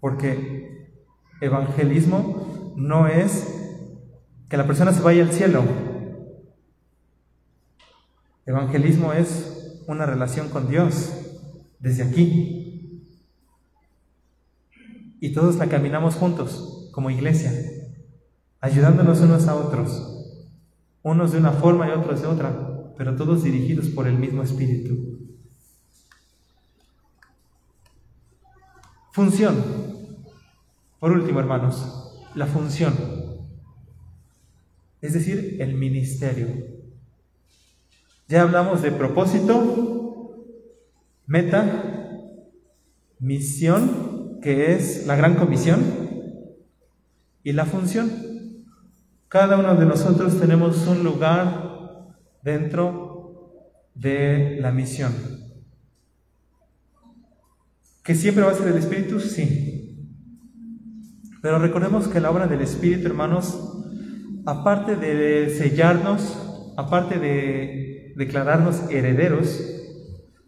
Porque 0.00 0.67
evangelismo 1.40 2.74
no 2.76 3.06
es 3.06 3.54
que 4.48 4.56
la 4.56 4.66
persona 4.66 4.92
se 4.92 5.02
vaya 5.02 5.22
al 5.22 5.32
cielo. 5.32 5.62
Evangelismo 8.46 9.12
es 9.12 9.82
una 9.86 10.06
relación 10.06 10.48
con 10.48 10.68
Dios 10.68 11.12
desde 11.78 12.02
aquí. 12.02 13.04
Y 15.20 15.32
todos 15.32 15.56
la 15.56 15.66
caminamos 15.66 16.14
juntos 16.14 16.90
como 16.92 17.10
iglesia, 17.10 17.52
ayudándonos 18.60 19.20
unos 19.20 19.48
a 19.48 19.56
otros, 19.56 20.46
unos 21.02 21.32
de 21.32 21.38
una 21.38 21.52
forma 21.52 21.88
y 21.88 21.90
otros 21.90 22.22
de 22.22 22.26
otra 22.28 22.68
pero 22.98 23.14
todos 23.14 23.44
dirigidos 23.44 23.86
por 23.90 24.08
el 24.08 24.18
mismo 24.18 24.42
Espíritu. 24.42 25.20
Función. 29.12 29.87
Por 30.98 31.12
último, 31.12 31.40
hermanos, 31.40 32.24
la 32.34 32.46
función. 32.46 32.92
Es 35.00 35.12
decir, 35.12 35.56
el 35.60 35.74
ministerio. 35.74 36.48
Ya 38.26 38.42
hablamos 38.42 38.82
de 38.82 38.90
propósito, 38.90 40.34
meta, 41.26 42.10
misión, 43.20 44.40
que 44.42 44.74
es 44.74 45.06
la 45.06 45.16
gran 45.16 45.36
comisión, 45.36 45.82
y 47.44 47.52
la 47.52 47.64
función. 47.64 48.10
Cada 49.28 49.58
uno 49.58 49.74
de 49.76 49.86
nosotros 49.86 50.38
tenemos 50.38 50.86
un 50.86 51.04
lugar 51.04 52.14
dentro 52.42 53.52
de 53.94 54.58
la 54.60 54.72
misión. 54.72 55.12
¿Que 58.02 58.14
siempre 58.14 58.42
va 58.42 58.52
a 58.52 58.54
ser 58.54 58.68
el 58.68 58.78
Espíritu? 58.78 59.20
Sí. 59.20 59.77
Pero 61.42 61.58
recordemos 61.58 62.08
que 62.08 62.20
la 62.20 62.30
obra 62.30 62.46
del 62.46 62.60
Espíritu, 62.60 63.06
hermanos, 63.06 63.74
aparte 64.44 64.96
de 64.96 65.50
sellarnos, 65.50 66.72
aparte 66.76 67.18
de 67.18 68.12
declararnos 68.16 68.90
herederos, 68.90 69.60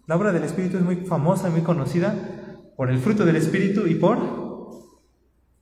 la 0.06 0.16
obra 0.16 0.32
del 0.32 0.42
Espíritu 0.42 0.76
es 0.78 0.82
muy 0.82 0.96
famosa, 0.96 1.50
muy 1.50 1.60
conocida 1.60 2.14
por 2.76 2.90
el 2.90 2.98
fruto 2.98 3.24
del 3.24 3.36
Espíritu 3.36 3.86
y 3.86 3.94
por 3.94 4.18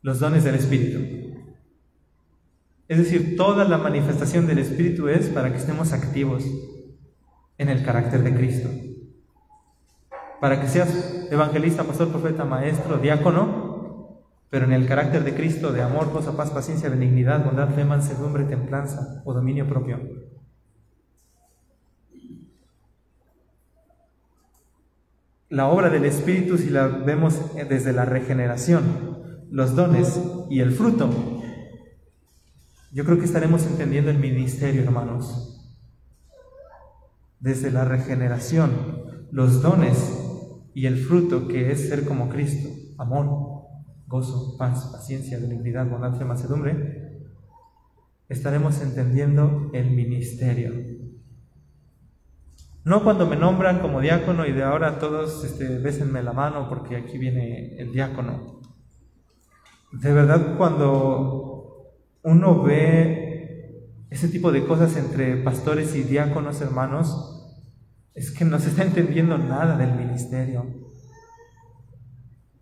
los 0.01 0.21
dones 0.21 0.45
del 0.45 0.55
Espíritu. 0.55 1.19
Es 2.89 2.97
decir, 2.97 3.37
toda 3.37 3.65
la 3.65 3.77
manifestación 3.77 4.47
del 4.47 4.59
Espíritu 4.59 5.09
es 5.09 5.27
para 5.29 5.51
que 5.51 5.59
estemos 5.59 5.93
activos 5.93 6.45
en 7.59 7.69
el 7.69 7.85
carácter 7.85 8.23
de 8.23 8.35
Cristo. 8.35 8.71
Para 10.41 10.61
que 10.61 10.69
seas 10.69 11.27
evangelista, 11.31 11.85
pastor, 11.85 12.09
profeta, 12.09 12.45
maestro, 12.47 12.97
diácono, 12.97 13.68
pero 14.51 14.65
en 14.65 14.73
el 14.73 14.87
carácter 14.87 15.25
de 15.25 15.35
Cristo, 15.35 15.73
de 15.73 15.83
amor, 15.83 16.11
gozo, 16.11 16.37
paz, 16.37 16.51
paciencia, 16.51 16.89
benignidad, 16.89 17.45
bondad, 17.45 17.69
fe, 17.75 17.85
mansedumbre, 17.85 18.45
templanza 18.45 19.23
o 19.25 19.35
dominio 19.35 19.69
propio. 19.69 20.01
La 25.51 25.69
obra 25.69 25.89
del 25.89 26.05
Espíritu, 26.05 26.59
si 26.59 26.69
la 26.71 26.87
vemos 26.89 27.41
desde 27.69 27.93
la 27.93 28.05
regeneración, 28.05 28.83
los 29.51 29.75
dones 29.75 30.21
y 30.51 30.61
el 30.61 30.73
fruto, 30.73 31.11
yo 32.93 33.05
creo 33.05 33.19
que 33.19 33.25
estaremos 33.25 33.67
entendiendo 33.67 34.11
el 34.11 34.19
ministerio, 34.19 34.83
hermanos. 34.83 35.55
Desde 37.41 37.71
la 37.71 37.85
regeneración, 37.85 38.71
los 39.31 39.63
dones 39.63 40.19
y 40.75 40.87
el 40.87 40.97
fruto 40.97 41.49
que 41.49 41.71
es 41.71 41.89
ser 41.89 42.05
como 42.05 42.29
Cristo, 42.29 42.69
amor, 42.99 43.48
gozo, 44.09 44.57
paz, 44.57 44.89
paciencia, 44.91 45.39
benignidad, 45.39 45.87
bondad, 45.87 46.19
mansedumbre, 46.23 47.27
estaremos 48.29 48.81
entendiendo 48.81 49.71
el 49.75 49.91
ministerio. 49.91 50.73
No 52.85 53.05
cuando 53.05 53.27
me 53.27 53.37
nombran 53.37 53.81
como 53.81 54.01
diácono 54.01 54.47
y 54.47 54.53
de 54.53 54.63
ahora 54.63 54.99
todos 54.99 55.45
este, 55.45 55.79
bésenme 55.79 56.23
la 56.23 56.33
mano 56.33 56.71
porque 56.71 56.97
aquí 56.97 57.19
viene 57.19 57.77
el 57.77 57.93
diácono. 57.93 58.61
De 59.93 60.13
verdad, 60.13 60.57
cuando 60.57 61.93
uno 62.23 62.63
ve 62.63 63.91
ese 64.09 64.29
tipo 64.29 64.51
de 64.53 64.65
cosas 64.65 64.97
entre 64.97 65.37
pastores 65.37 65.95
y 65.95 66.03
diáconos, 66.03 66.63
hermanos, 66.63 67.39
es 68.15 68.31
que 68.31 68.47
no 68.47 68.59
se 68.59 68.71
está 68.71 68.85
entendiendo 68.85 69.37
nada 69.37 69.77
del 69.77 69.95
ministerio. 69.95 70.78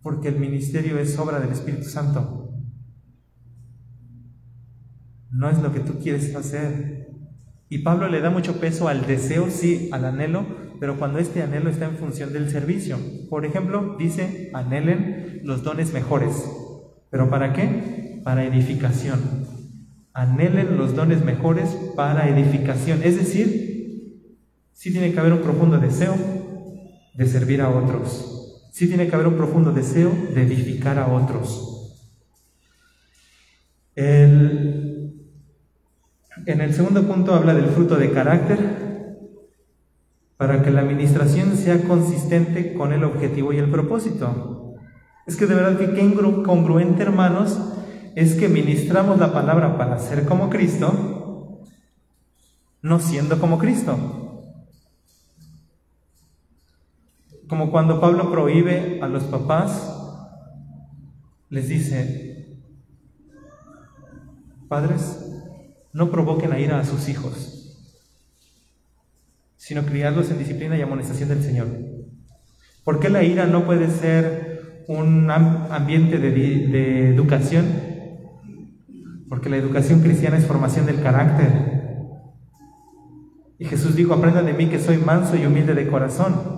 Porque 0.01 0.29
el 0.29 0.39
ministerio 0.39 0.97
es 0.99 1.17
obra 1.17 1.39
del 1.39 1.51
Espíritu 1.51 1.85
Santo. 1.85 2.53
No 5.31 5.49
es 5.49 5.59
lo 5.59 5.73
que 5.73 5.79
tú 5.79 5.99
quieres 5.99 6.33
hacer. 6.35 7.09
Y 7.69 7.79
Pablo 7.79 8.07
le 8.07 8.21
da 8.21 8.29
mucho 8.29 8.59
peso 8.59 8.87
al 8.87 9.05
deseo, 9.05 9.49
sí, 9.49 9.89
al 9.91 10.05
anhelo, 10.05 10.45
pero 10.79 10.97
cuando 10.97 11.19
este 11.19 11.41
anhelo 11.41 11.69
está 11.69 11.85
en 11.85 11.97
función 11.97 12.31
del 12.31 12.49
servicio. 12.49 12.97
Por 13.29 13.45
ejemplo, 13.45 13.97
dice, 13.99 14.49
anhelen 14.53 15.41
los 15.43 15.63
dones 15.63 15.93
mejores. 15.93 16.49
¿Pero 17.09 17.29
para 17.29 17.53
qué? 17.53 18.21
Para 18.23 18.45
edificación 18.45 19.47
anhelen 20.17 20.77
los 20.77 20.95
dones 20.95 21.23
mejores 21.23 21.69
para 21.95 22.27
edificación. 22.27 23.01
Es 23.03 23.17
decir, 23.17 24.33
sí 24.73 24.91
tiene 24.91 25.13
que 25.13 25.19
haber 25.19 25.33
un 25.33 25.41
profundo 25.41 25.77
deseo 25.77 26.15
de 27.13 27.25
servir 27.27 27.61
a 27.61 27.69
otros. 27.69 28.36
Sí 28.77 28.85
tiene 28.87 29.07
que 29.07 29.15
haber 29.15 29.25
un 29.25 29.37
profundo 29.37 29.71
deseo 29.71 30.11
de 30.35 30.43
edificar 30.43 30.99
a 30.99 31.07
otros. 31.07 31.73
en 33.95 35.25
el 36.45 36.73
segundo 36.75 37.07
punto 37.07 37.33
habla 37.33 37.55
del 37.55 37.69
fruto 37.71 37.95
de 37.95 38.11
carácter 38.11 39.17
para 40.37 40.61
que 40.61 40.69
la 40.69 40.81
administración 40.81 41.57
sea 41.57 41.85
consistente 41.85 42.75
con 42.75 42.93
el 42.93 43.03
objetivo 43.03 43.51
y 43.51 43.57
el 43.57 43.71
propósito. 43.71 44.75
Es 45.25 45.37
que 45.37 45.47
de 45.47 45.55
verdad 45.55 45.79
que 45.79 45.95
qué 45.95 46.13
congruente, 46.45 47.01
hermanos, 47.01 47.59
es 48.13 48.35
que 48.35 48.47
ministramos 48.47 49.17
la 49.17 49.33
palabra 49.33 49.75
para 49.79 49.97
ser 49.97 50.25
como 50.25 50.51
Cristo, 50.51 51.63
no 52.83 52.99
siendo 52.99 53.39
como 53.39 53.57
Cristo. 53.57 54.26
Como 57.47 57.71
cuando 57.71 58.01
Pablo 58.01 58.29
prohíbe 58.29 58.99
a 59.01 59.07
los 59.07 59.23
papás, 59.23 59.93
les 61.49 61.69
dice, 61.69 62.57
padres, 64.67 65.23
no 65.93 66.11
provoquen 66.11 66.51
a 66.51 66.59
ira 66.59 66.79
a 66.79 66.83
sus 66.83 67.07
hijos, 67.07 68.03
sino 69.55 69.85
criarlos 69.85 70.29
en 70.29 70.39
disciplina 70.39 70.77
y 70.77 70.81
amonestación 70.81 71.29
del 71.29 71.41
Señor. 71.41 71.67
¿Por 72.83 72.99
qué 72.99 73.09
la 73.09 73.23
ira 73.23 73.45
no 73.45 73.65
puede 73.65 73.89
ser 73.91 74.83
un 74.89 75.31
ambiente 75.31 76.17
de, 76.17 76.31
de 76.31 77.09
educación? 77.13 77.65
Porque 79.29 79.49
la 79.49 79.57
educación 79.57 80.01
cristiana 80.01 80.37
es 80.37 80.45
formación 80.45 80.85
del 80.85 81.01
carácter. 81.01 81.77
Y 83.57 83.65
Jesús 83.65 83.95
dijo, 83.95 84.13
aprendan 84.13 84.45
de 84.45 84.53
mí 84.53 84.67
que 84.67 84.79
soy 84.79 84.97
manso 84.97 85.37
y 85.37 85.45
humilde 85.45 85.73
de 85.73 85.87
corazón 85.87 86.56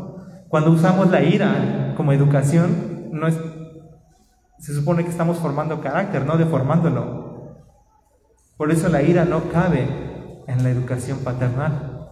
cuando 0.50 0.72
usamos 0.72 1.10
la 1.12 1.22
ira 1.22 1.93
como 1.95 2.12
educación, 2.12 3.10
no 3.12 3.28
es, 3.28 3.38
se 4.58 4.74
supone 4.74 5.04
que 5.04 5.12
estamos 5.12 5.38
formando 5.38 5.80
carácter, 5.80 6.26
no 6.26 6.38
deformándolo. 6.38 7.56
Por 8.58 8.72
eso 8.72 8.89
la 8.89 9.04
ira 9.04 9.26
no 9.26 9.43
cabe 9.50 9.88
en 10.47 10.64
la 10.64 10.70
educación 10.72 11.20
paternal. 11.20 12.10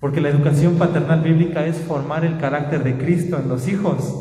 Porque 0.00 0.22
la 0.22 0.30
educación 0.30 0.76
paternal 0.76 1.20
bíblica 1.20 1.66
es 1.66 1.76
formar 1.76 2.24
el 2.24 2.38
carácter 2.38 2.82
de 2.82 2.96
Cristo 2.96 3.38
en 3.38 3.48
los 3.48 3.68
hijos. 3.68 4.14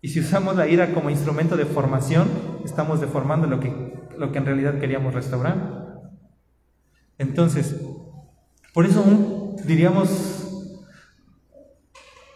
Y 0.00 0.10
si 0.10 0.20
usamos 0.20 0.54
la 0.54 0.68
ira 0.68 0.94
como 0.94 1.10
instrumento 1.10 1.56
de 1.56 1.64
formación, 1.64 2.28
estamos 2.64 3.00
deformando 3.00 3.48
lo 3.48 3.58
que, 3.58 4.08
lo 4.16 4.30
que 4.30 4.38
en 4.38 4.46
realidad 4.46 4.78
queríamos 4.78 5.12
restaurar. 5.12 5.98
Entonces, 7.18 7.74
por 8.72 8.86
eso 8.86 9.56
diríamos 9.64 10.47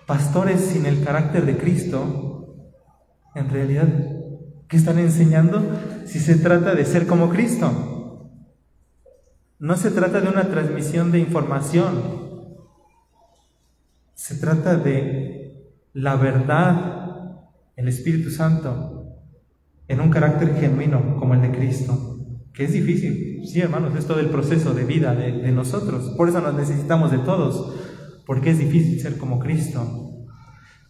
pastores 0.06 0.60
sin 0.60 0.86
el 0.86 1.02
carácter 1.04 1.46
de 1.46 1.56
Cristo, 1.56 2.72
en 3.34 3.48
realidad, 3.48 3.88
¿qué 4.68 4.76
están 4.76 4.98
enseñando 4.98 5.62
si 6.06 6.18
se 6.18 6.36
trata 6.36 6.74
de 6.74 6.84
ser 6.84 7.06
como 7.06 7.28
Cristo? 7.30 8.30
No 9.58 9.76
se 9.76 9.90
trata 9.90 10.20
de 10.20 10.28
una 10.28 10.48
transmisión 10.48 11.12
de 11.12 11.20
información, 11.20 12.02
se 14.14 14.36
trata 14.36 14.76
de 14.76 15.42
la 15.94 16.16
verdad, 16.16 17.46
el 17.76 17.88
Espíritu 17.88 18.30
Santo, 18.30 19.06
en 19.88 20.00
un 20.00 20.10
carácter 20.10 20.56
genuino 20.58 21.16
como 21.18 21.34
el 21.34 21.42
de 21.42 21.52
Cristo, 21.52 22.18
que 22.52 22.64
es 22.64 22.72
difícil, 22.72 23.42
sí 23.46 23.60
hermanos, 23.60 23.94
es 23.96 24.06
todo 24.06 24.20
el 24.20 24.28
proceso 24.28 24.74
de 24.74 24.84
vida 24.84 25.14
de, 25.14 25.32
de 25.32 25.52
nosotros, 25.52 26.10
por 26.16 26.28
eso 26.28 26.40
nos 26.40 26.54
necesitamos 26.54 27.10
de 27.10 27.18
todos, 27.18 27.74
porque 28.26 28.50
es 28.50 28.58
difícil 28.58 29.00
ser 29.00 29.18
como 29.18 29.38
Cristo. 29.38 30.26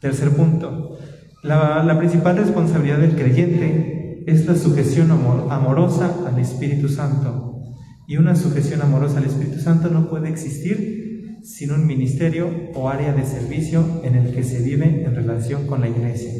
Tercer 0.01 0.31
punto, 0.31 0.99
la, 1.43 1.97
principal 1.99 2.37
responsabilidad 2.37 2.99
del 2.99 3.17
creyente 3.17 4.25
es 4.27 4.47
la 4.47 4.55
sujeción 4.55 5.11
amorosa 5.11 6.15
al 6.27 6.39
Espíritu 6.39 6.89
Santo. 6.89 7.63
Y 8.07 8.17
una 8.17 8.37
sujeción 8.37 8.83
amorosa 8.83 9.19
al 9.19 9.25
Espíritu 9.25 9.59
Santo 9.59 9.89
no 9.89 10.09
puede 10.09 10.29
existir 10.29 11.41
sin 11.43 11.73
un 11.73 11.87
ministerio 11.87 12.49
o 12.75 12.89
área 12.89 13.13
de 13.13 13.25
servicio 13.25 14.03
en 14.05 14.15
el 14.15 14.33
que 14.33 14.45
se 14.45 14.63
vive 14.63 15.05
en 15.05 15.15
relación 15.15 15.67
con 15.67 15.81
la 15.81 15.89
iglesia. 15.89 16.33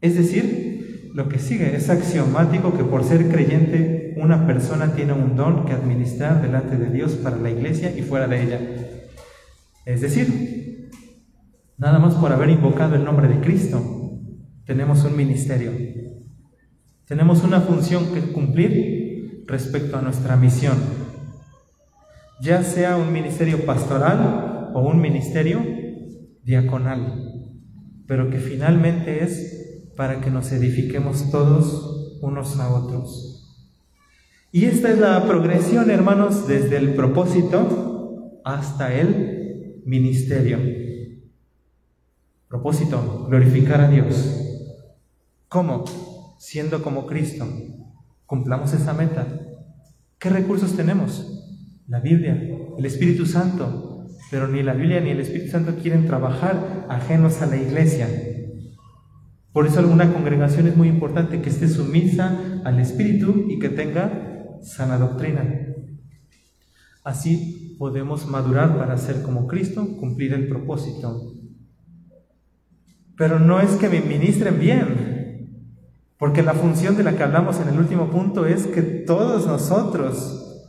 Es 0.00 0.16
decir, 0.16 1.10
lo 1.14 1.28
que 1.28 1.38
sigue 1.38 1.74
es 1.74 1.90
axiomático 1.90 2.76
que 2.76 2.84
por 2.84 3.04
ser 3.04 3.28
creyente 3.28 4.14
una 4.16 4.46
persona 4.46 4.94
tiene 4.94 5.12
un 5.12 5.34
don 5.34 5.64
que 5.64 5.72
administrar 5.72 6.40
delante 6.40 6.76
de 6.76 6.90
Dios 6.90 7.12
para 7.14 7.36
la 7.36 7.50
iglesia 7.50 7.92
y 7.96 8.02
fuera 8.02 8.28
de 8.28 8.42
ella. 8.42 8.60
Es 9.84 10.00
decir, 10.00 10.90
nada 11.78 11.98
más 11.98 12.14
por 12.14 12.32
haber 12.32 12.50
invocado 12.50 12.94
el 12.94 13.04
nombre 13.04 13.28
de 13.28 13.40
Cristo, 13.40 14.18
tenemos 14.66 15.04
un 15.04 15.16
ministerio. 15.16 15.72
Tenemos 17.06 17.42
una 17.42 17.60
función 17.60 18.12
que 18.12 18.32
cumplir 18.32 19.44
respecto 19.46 19.96
a 19.96 20.02
nuestra 20.02 20.36
misión. 20.36 20.76
Ya 22.40 22.62
sea 22.62 22.96
un 22.96 23.12
ministerio 23.12 23.66
pastoral 23.66 24.70
o 24.74 24.80
un 24.88 25.00
ministerio 25.00 25.60
diaconal, 26.44 27.50
pero 28.06 28.30
que 28.30 28.38
finalmente 28.38 29.24
es 29.24 29.92
para 29.96 30.20
que 30.20 30.30
nos 30.30 30.52
edifiquemos 30.52 31.30
todos 31.30 32.18
unos 32.22 32.58
a 32.60 32.72
otros. 32.72 33.30
Y 34.52 34.64
esta 34.66 34.90
es 34.90 34.98
la 34.98 35.24
progresión, 35.26 35.90
hermanos, 35.90 36.46
desde 36.46 36.76
el 36.76 36.94
propósito 36.94 38.40
hasta 38.44 38.94
el 38.94 39.39
ministerio. 39.90 40.58
Propósito, 42.48 43.26
glorificar 43.28 43.80
a 43.80 43.88
Dios. 43.88 44.40
¿Cómo? 45.48 45.84
Siendo 46.38 46.80
como 46.82 47.06
Cristo. 47.06 47.46
Cumplamos 48.24 48.72
esa 48.72 48.92
meta. 48.92 49.26
¿Qué 50.18 50.30
recursos 50.30 50.76
tenemos? 50.76 51.44
La 51.88 51.98
Biblia, 51.98 52.40
el 52.78 52.86
Espíritu 52.86 53.26
Santo. 53.26 54.06
Pero 54.30 54.46
ni 54.46 54.62
la 54.62 54.74
Biblia 54.74 55.00
ni 55.00 55.10
el 55.10 55.20
Espíritu 55.20 55.50
Santo 55.50 55.74
quieren 55.74 56.06
trabajar 56.06 56.86
ajenos 56.88 57.42
a 57.42 57.46
la 57.46 57.56
iglesia. 57.56 58.08
Por 59.52 59.66
eso 59.66 59.80
alguna 59.80 60.12
congregación 60.12 60.68
es 60.68 60.76
muy 60.76 60.86
importante 60.86 61.42
que 61.42 61.50
esté 61.50 61.66
sumisa 61.66 62.62
al 62.64 62.78
Espíritu 62.78 63.46
y 63.48 63.58
que 63.58 63.70
tenga 63.70 64.60
sana 64.62 64.98
doctrina. 64.98 65.74
Así 67.02 67.59
podemos 67.80 68.26
madurar 68.26 68.76
para 68.76 68.98
ser 68.98 69.22
como 69.22 69.46
Cristo, 69.46 69.96
cumplir 69.98 70.34
el 70.34 70.48
propósito. 70.48 71.32
Pero 73.16 73.38
no 73.38 73.58
es 73.58 73.70
que 73.76 73.88
me 73.88 74.02
ministren 74.02 74.60
bien, 74.60 75.78
porque 76.18 76.42
la 76.42 76.52
función 76.52 76.98
de 76.98 77.04
la 77.04 77.16
que 77.16 77.22
hablamos 77.22 77.58
en 77.58 77.68
el 77.68 77.78
último 77.78 78.10
punto 78.10 78.44
es 78.44 78.66
que 78.66 78.82
todos 78.82 79.46
nosotros, 79.46 80.68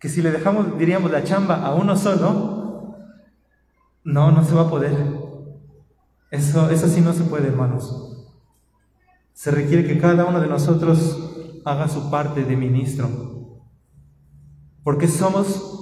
que 0.00 0.08
si 0.08 0.22
le 0.22 0.32
dejamos, 0.32 0.76
diríamos, 0.76 1.12
la 1.12 1.22
chamba 1.22 1.64
a 1.64 1.72
uno 1.76 1.96
solo, 1.96 2.96
no, 4.02 4.32
no 4.32 4.44
se 4.44 4.56
va 4.56 4.62
a 4.62 4.70
poder. 4.70 4.96
Eso, 6.32 6.68
eso 6.68 6.88
sí 6.88 7.00
no 7.00 7.12
se 7.12 7.22
puede, 7.22 7.46
hermanos. 7.46 8.26
Se 9.34 9.52
requiere 9.52 9.86
que 9.86 10.00
cada 10.00 10.24
uno 10.24 10.40
de 10.40 10.48
nosotros 10.48 11.60
haga 11.64 11.86
su 11.86 12.10
parte 12.10 12.44
de 12.44 12.56
ministro, 12.56 13.08
porque 14.82 15.06
somos 15.06 15.74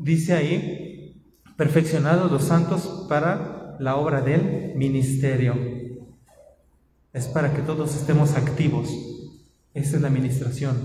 dice 0.00 0.34
ahí, 0.34 1.22
perfeccionados 1.56 2.30
los 2.30 2.44
santos 2.44 3.06
para 3.08 3.76
la 3.78 3.96
obra 3.96 4.20
del 4.20 4.74
ministerio. 4.76 5.54
Es 7.12 7.26
para 7.26 7.52
que 7.52 7.62
todos 7.62 7.94
estemos 7.96 8.34
activos. 8.34 8.88
Esa 9.74 9.96
es 9.96 10.02
la 10.02 10.08
administración. 10.08 10.76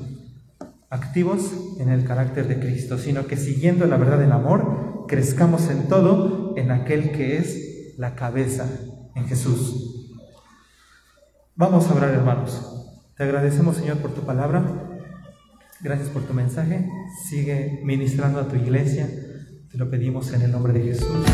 Activos 0.90 1.52
en 1.80 1.90
el 1.90 2.06
carácter 2.06 2.48
de 2.48 2.60
Cristo, 2.60 2.98
sino 2.98 3.28
que 3.28 3.38
siguiendo 3.38 3.86
la 3.86 3.98
verdad 3.98 4.20
del 4.20 4.32
amor, 4.32 5.06
crezcamos 5.08 5.70
en 5.70 5.88
todo 5.88 6.54
en 6.58 6.72
aquel 6.72 7.12
que 7.12 7.38
es 7.38 7.96
la 7.98 8.16
cabeza, 8.16 8.70
en 9.16 9.28
Jesús. 9.28 10.14
Vamos 11.56 11.88
a 11.88 11.96
orar, 11.96 12.14
hermanos. 12.14 12.86
Te 13.16 13.24
agradecemos, 13.24 13.78
Señor, 13.78 13.98
por 13.98 14.12
tu 14.12 14.22
palabra. 14.22 14.85
Gracias 15.82 16.10
por 16.10 16.24
tu 16.24 16.34
mensaje. 16.34 16.90
Sigue 17.30 17.82
ministrando 17.84 18.40
a 18.40 18.48
tu 18.48 18.56
iglesia. 18.56 19.08
Te 19.72 19.78
lo 19.78 19.90
pedimos 19.90 20.32
en 20.34 20.42
el 20.42 20.52
nombre 20.52 20.74
de 20.74 20.84
Jesús. 20.84 21.26